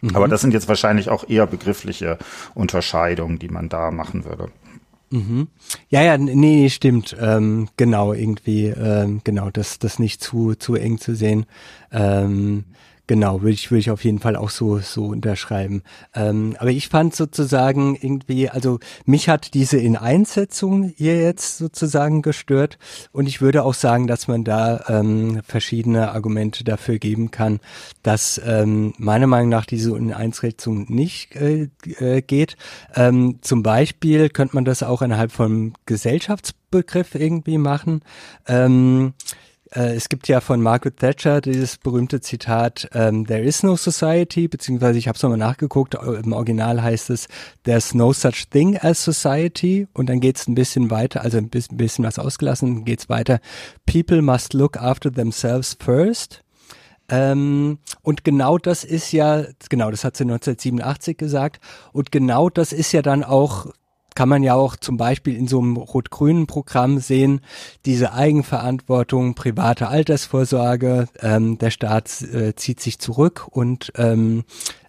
[0.00, 0.14] Mhm.
[0.14, 2.18] Aber das sind jetzt wahrscheinlich auch eher begriffliche
[2.54, 4.50] Unterscheidungen, die man da machen würde.
[5.10, 5.48] Mhm.
[5.88, 7.16] Ja, ja, nee, stimmt.
[7.18, 11.46] Ähm, genau, irgendwie, ähm, genau, das, das nicht zu, zu eng zu sehen.
[11.90, 12.64] Ähm,
[13.08, 15.82] Genau, würde ich, würde ich auf jeden Fall auch so, so unterschreiben.
[16.14, 22.78] Ähm, aber ich fand sozusagen irgendwie, also mich hat diese In-Einsetzung hier jetzt sozusagen gestört
[23.10, 27.60] und ich würde auch sagen, dass man da ähm, verschiedene Argumente dafür geben kann,
[28.02, 32.58] dass ähm, meiner Meinung nach diese In-Einsetzung nicht äh, äh, geht.
[32.94, 38.02] Ähm, zum Beispiel könnte man das auch innerhalb vom Gesellschaftsbegriff irgendwie machen.
[38.46, 43.76] Ähm, äh, es gibt ja von Margaret Thatcher dieses berühmte Zitat, ähm, There is no
[43.76, 47.28] society, beziehungsweise ich habe es nochmal nachgeguckt, äh, im Original heißt es,
[47.64, 51.50] There's no such thing as society und dann geht es ein bisschen weiter, also ein
[51.50, 53.40] bisschen, bisschen was ausgelassen, geht es weiter,
[53.84, 56.42] People must look after themselves first.
[57.10, 61.60] Ähm, und genau das ist ja, genau, das hat sie 1987 gesagt.
[61.92, 63.66] Und genau das ist ja dann auch
[64.18, 67.40] kann man ja auch zum Beispiel in so einem rot-grünen Programm sehen,
[67.86, 74.42] diese Eigenverantwortung, private Altersvorsorge, ähm, der Staat äh, zieht sich zurück und ähm,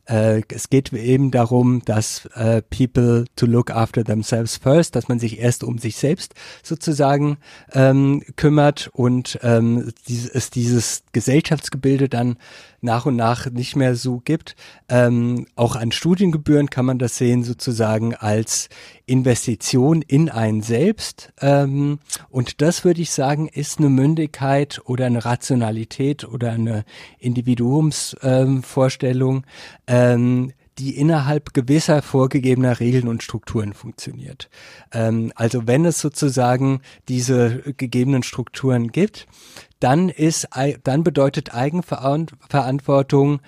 [0.10, 5.20] äh, es geht eben darum, dass äh, people to look after themselves first, dass man
[5.20, 7.38] sich erst um sich selbst sozusagen
[7.74, 12.38] ähm, kümmert und ähm, dies, es dieses Gesellschaftsgebilde dann
[12.82, 14.56] nach und nach nicht mehr so gibt.
[14.88, 18.70] Ähm, auch an Studiengebühren kann man das sehen sozusagen als
[19.06, 21.34] Investition in einen selbst.
[21.42, 22.00] Ähm,
[22.30, 26.86] und das würde ich sagen, ist eine Mündigkeit oder eine Rationalität oder eine
[27.20, 29.44] Individuumsvorstellung,
[29.88, 34.50] ähm, die innerhalb gewisser vorgegebener Regeln und Strukturen funktioniert.
[34.94, 39.28] Ähm, also wenn es sozusagen diese gegebenen Strukturen gibt,
[39.80, 40.48] dann ist,
[40.84, 43.42] dann bedeutet Eigenverantwortung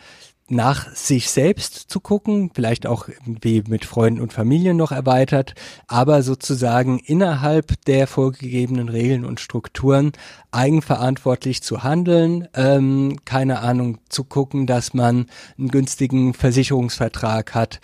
[0.52, 5.56] nach sich selbst zu gucken, vielleicht auch wie mit Freunden und Familien noch erweitert,
[5.88, 10.12] aber sozusagen innerhalb der vorgegebenen Regeln und Strukturen
[10.52, 15.28] eigenverantwortlich zu handeln, ähm, keine Ahnung, zu gucken, dass man
[15.58, 17.80] einen günstigen Versicherungsvertrag hat,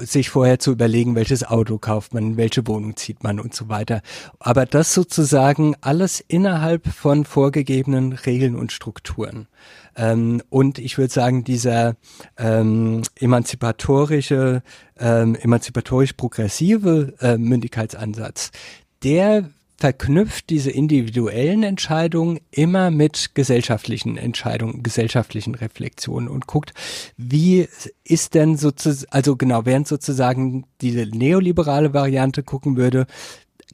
[0.00, 4.02] sich vorher zu überlegen, welches Auto kauft man, welche Wohnung zieht man und so weiter.
[4.40, 9.46] Aber das sozusagen alles innerhalb von vorgegebenen Regeln und Strukturen.
[9.98, 11.96] Ähm, und ich würde sagen, dieser
[12.38, 14.62] ähm, emanzipatorische,
[14.98, 18.52] ähm, emanzipatorisch progressive äh, Mündigkeitsansatz,
[19.02, 26.74] der verknüpft diese individuellen Entscheidungen immer mit gesellschaftlichen Entscheidungen, gesellschaftlichen Reflexionen und guckt,
[27.16, 27.68] wie
[28.02, 33.06] ist denn sozusagen, also genau, während sozusagen diese neoliberale Variante gucken würde,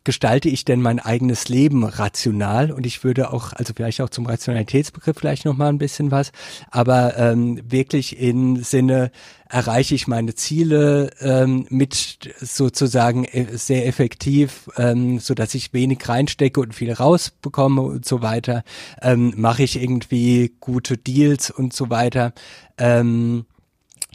[0.05, 2.71] gestalte ich denn mein eigenes Leben rational?
[2.71, 6.31] Und ich würde auch, also vielleicht auch zum Rationalitätsbegriff vielleicht noch mal ein bisschen was,
[6.71, 9.11] aber ähm, wirklich im Sinne
[9.49, 16.09] erreiche ich meine Ziele ähm, mit sozusagen äh, sehr effektiv, ähm, so dass ich wenig
[16.09, 18.65] reinstecke und viel rausbekomme und so weiter.
[19.01, 22.33] Ähm, Mache ich irgendwie gute Deals und so weiter.
[22.79, 23.47] Ähm,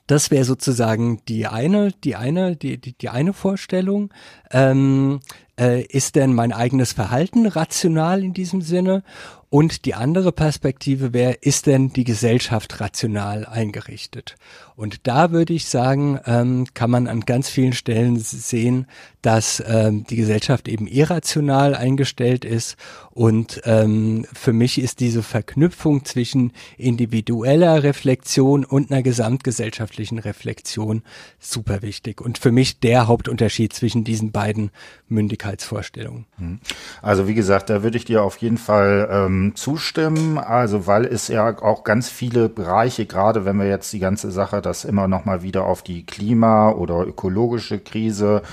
[0.10, 4.12] das wäre sozusagen die eine, die eine, die, die, die eine Vorstellung.
[4.50, 5.20] Ähm,
[5.60, 9.03] äh, ist denn mein eigenes Verhalten rational in diesem Sinne?
[9.49, 14.36] Und die andere Perspektive wäre, ist denn die Gesellschaft rational eingerichtet?
[14.80, 18.88] Und da würde ich sagen, ähm, kann man an ganz vielen Stellen sehen,
[19.22, 22.78] dass ähm, die Gesellschaft eben irrational eingestellt ist.
[23.12, 31.04] Und ähm, für mich ist diese Verknüpfung zwischen individueller Reflexion und einer gesamtgesellschaftlichen Reflexion
[31.38, 32.22] super wichtig.
[32.22, 34.72] Und für mich der Hauptunterschied zwischen diesen beiden
[35.10, 36.28] Mündigkeitsvorstellungen.
[36.38, 36.60] Hm.
[37.02, 40.38] Also wie gesagt, da würde ich dir auf jeden Fall ähm, zustimmen.
[40.38, 44.62] Also weil es ja auch ganz viele Bereiche, gerade wenn wir jetzt die ganze Sache,
[44.70, 48.44] das immer noch mal wieder auf die Klima- oder ökologische Krise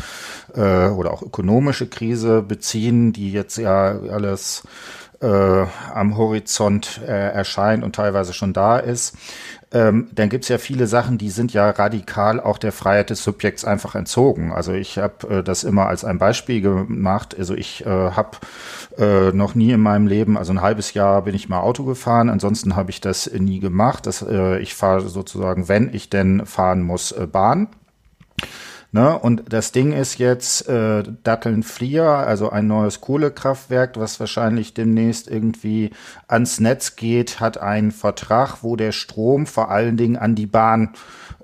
[0.55, 4.65] äh, oder auch ökonomische Krise beziehen, die jetzt ja alles
[5.21, 9.17] äh, am Horizont äh, erscheint und teilweise schon da ist
[9.73, 13.65] ähm, dann gibt's ja viele Sachen, die sind ja radikal auch der Freiheit des Subjekts
[13.65, 14.53] einfach entzogen.
[14.53, 17.35] Also ich habe äh, das immer als ein Beispiel gemacht.
[17.37, 18.39] Also ich äh, habe
[18.97, 22.31] äh, noch nie in meinem Leben, also ein halbes Jahr bin ich mal Auto gefahren,
[22.31, 24.07] ansonsten habe ich das nie gemacht.
[24.07, 27.69] Das, äh, ich fahre sozusagen, wenn ich denn fahren muss, äh, Bahn.
[28.97, 29.19] Ne?
[29.19, 35.29] Und das Ding ist jetzt äh, Datteln Flier, also ein neues Kohlekraftwerk, was wahrscheinlich demnächst
[35.29, 35.91] irgendwie
[36.29, 40.95] ans Netz geht, hat einen Vertrag, wo der Strom vor allen Dingen an die Bahn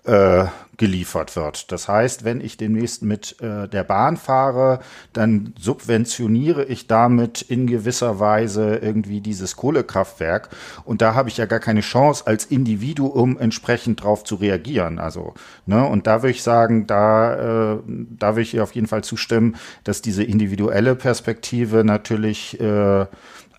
[0.05, 0.47] äh,
[0.83, 1.71] geliefert wird.
[1.71, 4.81] Das heißt, wenn ich demnächst mit äh, der Bahn fahre,
[5.13, 10.49] dann subventioniere ich damit in gewisser Weise irgendwie dieses Kohlekraftwerk.
[10.85, 14.99] Und da habe ich ja gar keine Chance als Individuum entsprechend drauf zu reagieren.
[14.99, 15.35] Also,
[15.67, 19.05] ne, und da würde ich sagen, da, äh, da würde ich ihr auf jeden Fall
[19.05, 19.55] zustimmen,
[19.85, 23.07] dass diese individuelle Perspektive natürlich äh,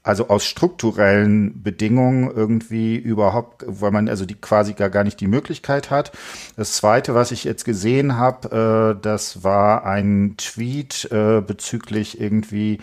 [0.03, 5.27] also aus strukturellen Bedingungen irgendwie überhaupt, weil man also die quasi gar, gar nicht die
[5.27, 6.11] Möglichkeit hat.
[6.57, 12.79] Das zweite, was ich jetzt gesehen habe, äh, das war ein Tweet äh, bezüglich irgendwie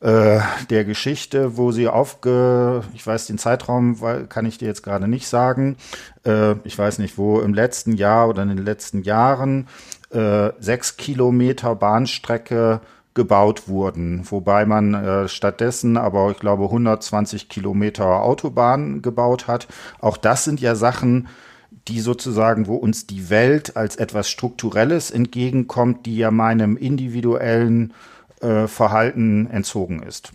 [0.00, 5.08] äh, der Geschichte, wo sie aufge, ich weiß den Zeitraum, kann ich dir jetzt gerade
[5.08, 5.76] nicht sagen.
[6.26, 9.68] Äh, ich weiß nicht, wo im letzten Jahr oder in den letzten Jahren
[10.10, 12.80] äh, sechs Kilometer Bahnstrecke
[13.16, 19.66] gebaut wurden, wobei man äh, stattdessen aber, ich glaube, 120 Kilometer Autobahn gebaut hat.
[19.98, 21.26] Auch das sind ja Sachen,
[21.88, 27.92] die sozusagen, wo uns die Welt als etwas Strukturelles entgegenkommt, die ja meinem individuellen
[28.40, 30.32] äh, Verhalten entzogen ist.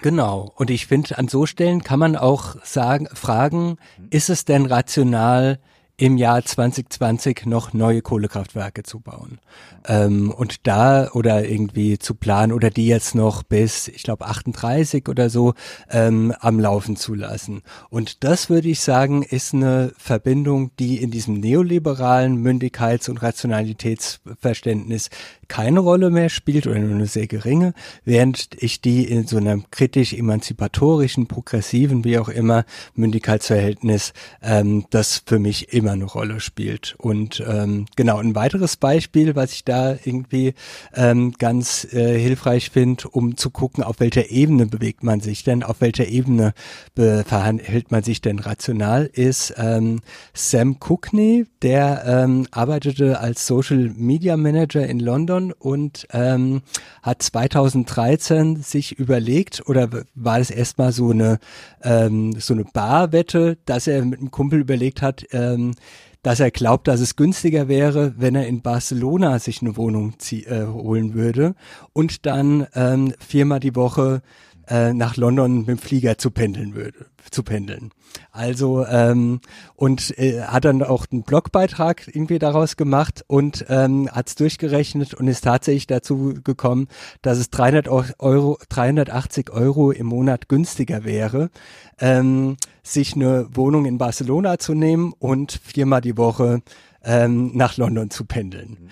[0.00, 0.52] Genau.
[0.54, 3.76] Und ich finde, an so Stellen kann man auch sagen, fragen,
[4.10, 5.58] ist es denn rational,
[6.00, 9.40] im Jahr 2020 noch neue Kohlekraftwerke zu bauen.
[9.86, 15.08] Ähm, und da oder irgendwie zu planen oder die jetzt noch bis, ich glaube, 38
[15.08, 15.54] oder so
[15.90, 17.62] ähm, am Laufen zu lassen.
[17.90, 25.10] Und das würde ich sagen, ist eine Verbindung, die in diesem neoliberalen Mündigkeits- und Rationalitätsverständnis
[25.48, 27.72] keine Rolle mehr spielt oder nur eine sehr geringe,
[28.04, 35.22] während ich die in so einem kritisch emanzipatorischen, progressiven, wie auch immer, Mündigkeitsverhältnis, ähm, das
[35.26, 36.94] für mich immer eine Rolle spielt.
[36.98, 40.54] Und ähm, genau, ein weiteres Beispiel, was ich da irgendwie
[40.94, 45.62] ähm, ganz äh, hilfreich finde, um zu gucken, auf welcher Ebene bewegt man sich denn,
[45.62, 46.52] auf welcher Ebene
[46.94, 50.00] verhält man sich denn rational, ist ähm,
[50.34, 56.62] Sam Cookney, der ähm, arbeitete als Social Media Manager in London und ähm,
[57.02, 61.38] hat 2013 sich überlegt oder war es erstmal so eine
[61.82, 65.74] ähm, so eine Barwette, dass er mit einem Kumpel überlegt hat, ähm,
[66.22, 70.66] dass er glaubt, dass es günstiger wäre, wenn er in Barcelona sich eine Wohnung äh,
[70.66, 71.54] holen würde
[71.92, 74.22] und dann ähm, viermal die Woche
[74.68, 77.90] äh, nach London mit dem Flieger zu pendeln würde, zu pendeln.
[78.32, 79.40] Also ähm,
[79.74, 85.14] und äh, hat dann auch einen Blogbeitrag irgendwie daraus gemacht und ähm, hat es durchgerechnet
[85.14, 86.88] und ist tatsächlich dazu gekommen,
[87.22, 91.50] dass es 300 Euro, 380 Euro im Monat günstiger wäre,
[91.98, 96.62] ähm, sich eine Wohnung in Barcelona zu nehmen und viermal die Woche
[97.04, 98.70] ähm, nach London zu pendeln.
[98.80, 98.88] Mhm.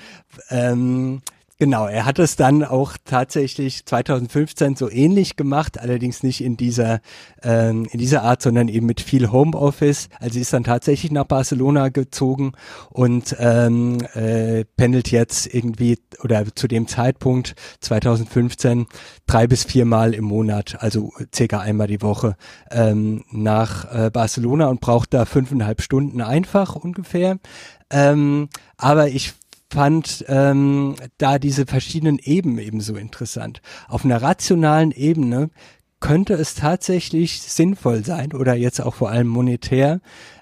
[0.51, 1.23] Ähm,
[1.59, 7.01] Genau, er hat es dann auch tatsächlich 2015 so ähnlich gemacht, allerdings nicht in dieser
[7.43, 10.11] ähm, in dieser Art, sondern eben mit viel Homeoffice.
[10.21, 12.53] Also ist dann tatsächlich nach Barcelona gezogen
[12.91, 18.87] und ähm, äh, pendelt jetzt irgendwie oder zu dem Zeitpunkt 2015
[19.27, 22.37] drei bis viermal im Monat, also circa einmal die Woche
[22.71, 27.39] ähm, nach äh, Barcelona und braucht da fünfeinhalb Stunden einfach ungefähr.
[27.89, 29.33] Ähm, aber ich
[29.77, 33.61] fand ähm, da diese verschiedenen Ebenen eben so interessant.
[33.89, 35.51] Auf einer rationalen Ebene
[36.01, 40.01] könnte es tatsächlich sinnvoll sein oder jetzt auch vor allem monetär,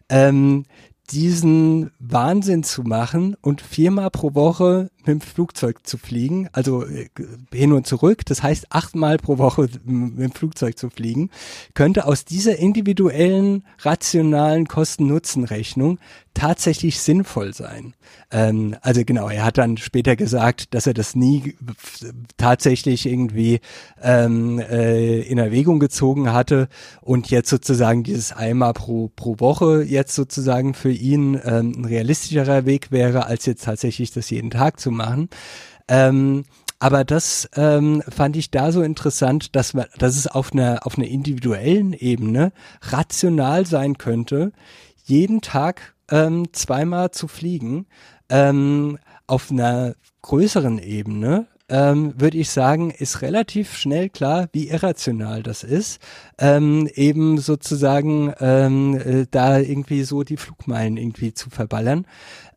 [0.09, 0.66] ähm,
[1.11, 7.09] diesen Wahnsinn zu machen und viermal pro Woche mit dem Flugzeug zu fliegen, also äh,
[7.53, 11.31] hin und zurück, das heißt achtmal pro Woche mit dem Flugzeug zu fliegen,
[11.75, 15.99] könnte aus dieser individuellen, rationalen Kosten-Nutzen-Rechnung
[16.35, 17.95] tatsächlich sinnvoll sein.
[18.31, 21.55] Ähm, also genau, er hat dann später gesagt, dass er das nie
[22.37, 23.61] tatsächlich irgendwie
[24.03, 26.69] ähm, äh, in Erwägung gezogen hatte
[27.01, 32.67] und jetzt sozusagen dieses einmal pro, pro Woche jetzt sozusagen für ihn ähm, ein realistischerer
[32.67, 35.29] Weg wäre, als jetzt tatsächlich das jeden Tag zu machen.
[35.89, 36.45] Ähm,
[36.79, 40.99] aber das ähm, fand ich da so interessant, dass man, dass es auf einer auf
[40.99, 44.53] einer individuellen Ebene rational sein könnte,
[45.05, 47.87] jeden Tag ähm, zweimal zu fliegen.
[48.29, 55.43] Ähm, auf einer größeren Ebene ähm, würde ich sagen, ist relativ schnell klar, wie irrational
[55.43, 55.99] das ist,
[56.39, 62.07] ähm, eben sozusagen ähm, äh, da irgendwie so die Flugmeilen irgendwie zu verballern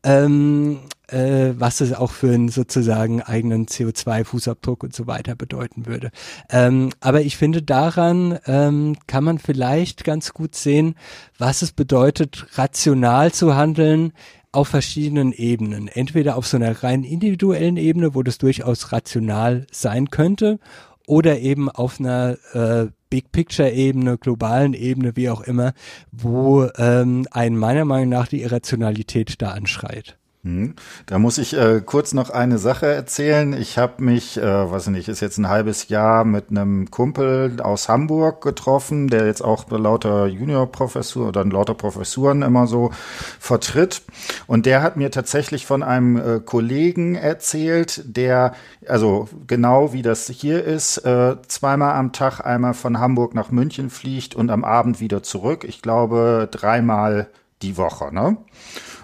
[0.03, 6.11] ähm, äh, was es auch für einen sozusagen eigenen CO2-Fußabdruck und so weiter bedeuten würde.
[6.49, 10.95] Ähm, aber ich finde, daran ähm, kann man vielleicht ganz gut sehen,
[11.37, 14.13] was es bedeutet, rational zu handeln
[14.51, 15.87] auf verschiedenen Ebenen.
[15.87, 20.59] Entweder auf so einer rein individuellen Ebene, wo das durchaus rational sein könnte,
[21.05, 25.73] oder eben auf einer äh, Big Picture Ebene, globalen Ebene, wie auch immer,
[26.11, 30.17] wo ähm, ein meiner Meinung nach die Irrationalität da anschreit.
[30.47, 30.75] Hm.
[31.07, 33.51] Da muss ich äh, kurz noch eine Sache erzählen.
[33.51, 37.59] Ich habe mich, äh, weiß ich nicht, ist jetzt ein halbes Jahr mit einem Kumpel
[37.61, 42.91] aus Hamburg getroffen, der jetzt auch lauter Juniorprofessur oder lauter Professuren immer so
[43.39, 44.03] vertritt.
[44.47, 48.53] Und der hat mir tatsächlich von einem äh, Kollegen erzählt, der,
[48.87, 53.89] also genau wie das hier ist, äh, zweimal am Tag einmal von Hamburg nach München
[53.89, 55.65] fliegt und am Abend wieder zurück.
[55.65, 57.27] Ich glaube dreimal
[57.61, 58.37] die Woche, ne?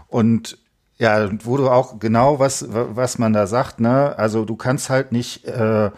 [0.08, 0.58] Und
[1.04, 4.18] ja, wo du auch genau was, was man da sagt, ne?
[4.18, 5.92] Also du kannst halt nicht, äh,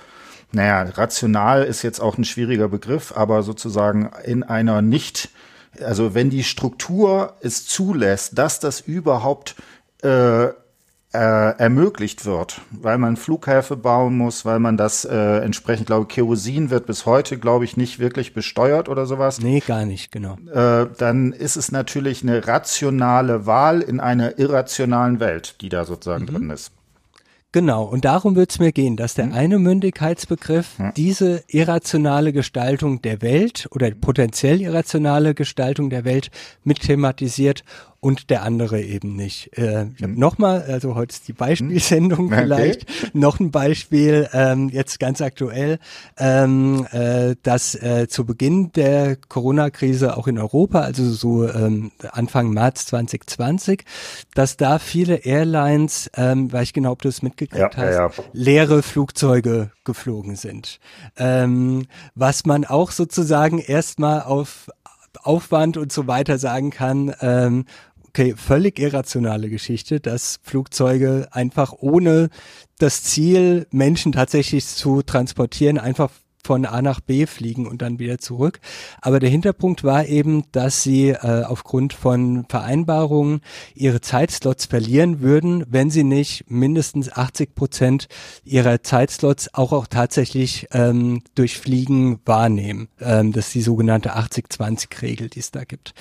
[0.51, 5.29] naja, rational ist jetzt auch ein schwieriger Begriff, aber sozusagen in einer nicht,
[5.79, 9.55] also wenn die Struktur es zulässt, dass das überhaupt
[10.01, 10.47] äh,
[11.15, 16.15] äh, ermöglicht wird, weil man Flughäfen bauen muss, weil man das äh, entsprechend, glaube ich,
[16.15, 19.39] Kerosin wird bis heute, glaube ich, nicht wirklich besteuert oder sowas.
[19.39, 20.37] Nee, gar nicht, genau.
[20.53, 26.25] Äh, dann ist es natürlich eine rationale Wahl in einer irrationalen Welt, die da sozusagen
[26.25, 26.29] mhm.
[26.29, 26.71] drin ist.
[27.55, 29.33] Genau, und darum wird es mir gehen, dass der hm?
[29.33, 36.31] eine Mündigkeitsbegriff diese irrationale Gestaltung der Welt oder potenziell irrationale Gestaltung der Welt
[36.65, 37.63] mit thematisiert
[38.05, 39.57] und der andere eben nicht.
[39.57, 40.19] Äh, ich habe mhm.
[40.19, 42.41] nochmal, also heute ist die Beispielsendung okay.
[42.43, 45.79] vielleicht, noch ein Beispiel, ähm, jetzt ganz aktuell,
[46.19, 52.51] ähm, äh, dass äh, zu Beginn der Corona-Krise auch in Europa, also so ähm, Anfang
[52.51, 53.83] März 2020,
[54.35, 58.07] dass da viele Airlines, ähm, weiß ich genau, ob du es mitgekriegt ja, hast, ja,
[58.09, 58.23] ja.
[58.33, 60.79] leere Flugzeuge geflogen sind.
[61.17, 64.67] Ähm, was man auch sozusagen erstmal auf
[65.23, 67.65] Aufwand und so weiter sagen kann, ähm,
[68.15, 72.29] okay, völlig irrationale Geschichte, dass Flugzeuge einfach ohne
[72.77, 76.11] das Ziel, Menschen tatsächlich zu transportieren, einfach
[76.45, 78.59] von A nach B fliegen und dann wieder zurück.
[79.01, 83.41] Aber der Hinterpunkt war eben, dass sie äh, aufgrund von Vereinbarungen
[83.73, 88.07] ihre Zeitslots verlieren würden, wenn sie nicht mindestens 80 Prozent
[88.43, 92.89] ihrer Zeitslots auch, auch tatsächlich ähm, durch Fliegen wahrnehmen.
[93.01, 95.93] Ähm, das ist die sogenannte 80-20-Regel, die es da gibt.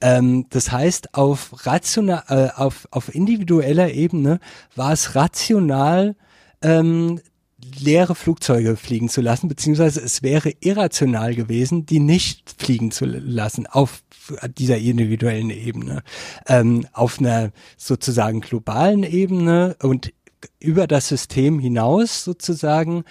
[0.00, 4.40] Ähm, das heißt, auf rational, äh, auf, auf individueller Ebene
[4.74, 6.16] war es rational,
[6.62, 7.20] ähm,
[7.78, 13.66] leere Flugzeuge fliegen zu lassen, beziehungsweise es wäre irrational gewesen, die nicht fliegen zu lassen
[13.66, 14.02] auf
[14.58, 16.02] dieser individuellen Ebene.
[16.46, 20.12] Ähm, auf einer sozusagen globalen Ebene und
[20.58, 23.04] über das System hinaus sozusagen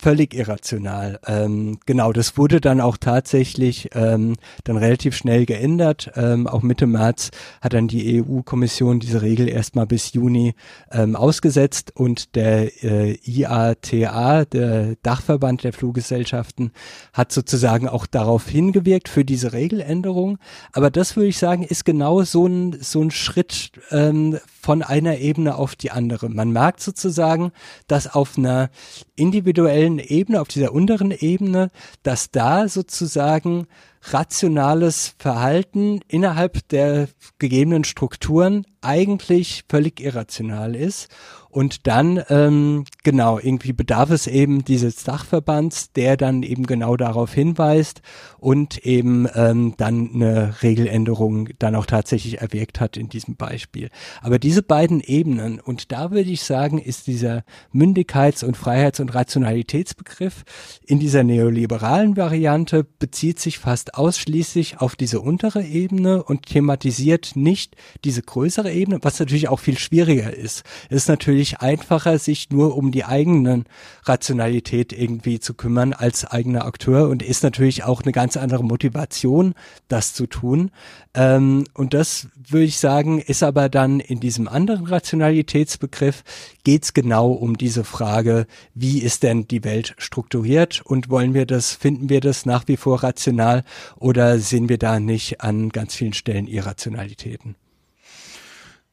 [0.00, 1.20] völlig irrational.
[1.26, 6.10] Ähm, genau, das wurde dann auch tatsächlich ähm, dann relativ schnell geändert.
[6.16, 7.30] Ähm, auch Mitte März
[7.60, 10.54] hat dann die EU-Kommission diese Regel erstmal bis Juni
[10.90, 16.72] ähm, ausgesetzt und der äh, IATA, der Dachverband der Fluggesellschaften,
[17.12, 20.38] hat sozusagen auch darauf hingewirkt für diese Regeländerung.
[20.72, 25.18] Aber das würde ich sagen, ist genau so ein, so ein Schritt ähm, von einer
[25.18, 26.28] Ebene auf die andere.
[26.28, 27.52] Man merkt sozusagen,
[27.86, 28.70] dass auf einer
[29.16, 31.70] individuellen Ebene, auf dieser unteren Ebene,
[32.02, 33.66] dass da sozusagen
[34.02, 41.08] rationales Verhalten innerhalb der gegebenen Strukturen eigentlich völlig irrational ist
[41.50, 47.34] und dann, ähm, genau, irgendwie bedarf es eben dieses Dachverbands, der dann eben genau darauf
[47.34, 48.02] hinweist
[48.38, 53.90] und eben ähm, dann eine Regeländerung dann auch tatsächlich erwirkt hat in diesem Beispiel.
[54.22, 57.42] Aber diese beiden Ebenen, und da würde ich sagen, ist dieser
[57.74, 60.44] Mündigkeits- und Freiheits- und Rationalitätsbegriff
[60.86, 67.76] in dieser neoliberalen Variante bezieht sich fast ausschließlich auf diese untere Ebene und thematisiert nicht
[68.04, 70.64] diese größere Ebene, was natürlich auch viel schwieriger ist.
[70.88, 73.64] Es ist natürlich natürlich einfacher, sich nur um die eigenen
[74.04, 79.54] Rationalität irgendwie zu kümmern als eigener Akteur und ist natürlich auch eine ganz andere Motivation,
[79.88, 80.70] das zu tun.
[81.14, 86.22] Ähm, und das würde ich sagen, ist aber dann in diesem anderen Rationalitätsbegriff
[86.62, 91.46] geht es genau um diese Frage, wie ist denn die Welt strukturiert und wollen wir
[91.46, 93.64] das, finden wir das nach wie vor rational
[93.96, 97.56] oder sehen wir da nicht an ganz vielen Stellen Irrationalitäten?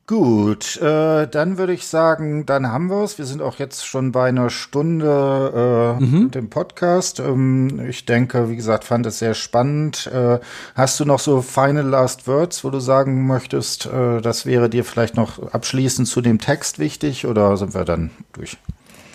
[0.08, 3.18] Gut, äh, dann würde ich sagen, dann haben wir es.
[3.18, 6.24] Wir sind auch jetzt schon bei einer Stunde äh, mhm.
[6.24, 7.20] mit dem Podcast.
[7.20, 10.08] Ähm, ich denke, wie gesagt, fand es sehr spannend.
[10.08, 10.40] Äh,
[10.76, 14.86] hast du noch so final last words, wo du sagen möchtest, äh, das wäre dir
[14.86, 18.58] vielleicht noch abschließend zu dem Text wichtig oder sind wir dann durch?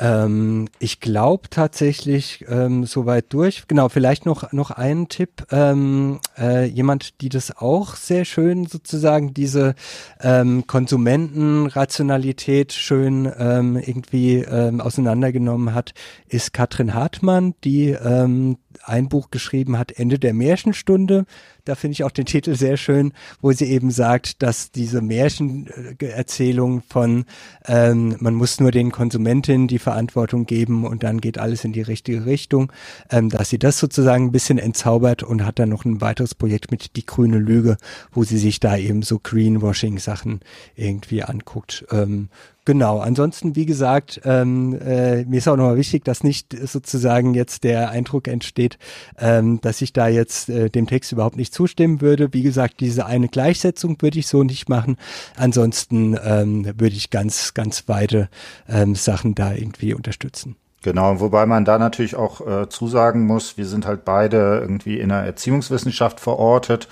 [0.03, 3.69] Ähm, ich glaube tatsächlich ähm, soweit durch.
[3.69, 5.47] Genau, vielleicht noch noch einen Tipp.
[5.53, 9.77] Ähm, äh, jemand, die das auch sehr schön sozusagen diese
[10.21, 15.95] ähm, Konsumentenrationalität schön ähm, irgendwie ähm, auseinandergenommen hat,
[16.27, 21.27] ist Katrin Hartmann, die ähm, ein Buch geschrieben hat, Ende der Märchenstunde.
[21.65, 26.83] Da finde ich auch den Titel sehr schön, wo sie eben sagt, dass diese Märchenerzählung
[26.89, 27.25] von
[27.67, 31.83] ähm, man muss nur den Konsumentinnen die Verantwortung geben und dann geht alles in die
[31.83, 32.73] richtige Richtung,
[33.11, 36.71] ähm, dass sie das sozusagen ein bisschen entzaubert und hat dann noch ein weiteres Projekt
[36.71, 37.77] mit Die grüne Lüge,
[38.11, 40.41] wo sie sich da eben so Greenwashing-Sachen
[40.75, 41.85] irgendwie anguckt.
[41.91, 42.29] Ähm,
[42.65, 47.65] Genau, ansonsten, wie gesagt, ähm, äh, mir ist auch nochmal wichtig, dass nicht sozusagen jetzt
[47.65, 48.79] der Eindruck entsteht,
[49.19, 52.33] ähm, dass ich da jetzt äh, dem Text überhaupt zustimmen würde.
[52.33, 54.97] Wie gesagt, diese eine Gleichsetzung würde ich so nicht machen.
[55.37, 58.29] Ansonsten ähm, würde ich ganz, ganz weite
[58.69, 60.57] ähm, Sachen da irgendwie unterstützen.
[60.83, 65.11] Genau, wobei man da natürlich auch äh, zusagen muss, wir sind halt beide irgendwie in
[65.11, 66.89] der Erziehungswissenschaft verortet.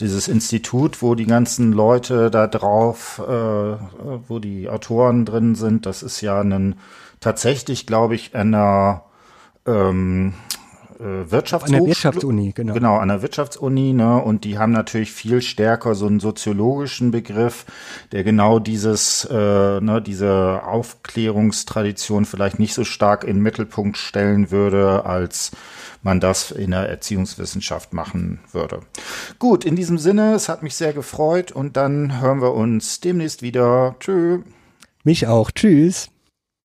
[0.00, 3.76] Dieses Institut, wo die ganzen Leute da drauf, äh,
[4.26, 6.74] wo die Autoren drin sind, das ist ja ein
[7.20, 9.02] tatsächlich, glaube ich, einer
[9.66, 10.34] ähm,
[10.98, 11.78] äh, Wirtschaftshochschule.
[11.78, 12.74] An der Wirtschaftsuni, genau.
[12.74, 14.22] Genau, an der Wirtschaftsuni, ne?
[14.22, 17.66] Und die haben natürlich viel stärker so einen soziologischen Begriff,
[18.12, 24.50] der genau dieses, äh, ne, diese Aufklärungstradition vielleicht nicht so stark in den Mittelpunkt stellen
[24.50, 25.52] würde, als
[26.02, 28.80] man das in der Erziehungswissenschaft machen würde.
[29.38, 33.42] Gut, in diesem Sinne, es hat mich sehr gefreut und dann hören wir uns demnächst
[33.42, 33.96] wieder.
[34.00, 34.40] Tschö.
[35.04, 35.50] Mich auch.
[35.50, 36.10] Tschüss.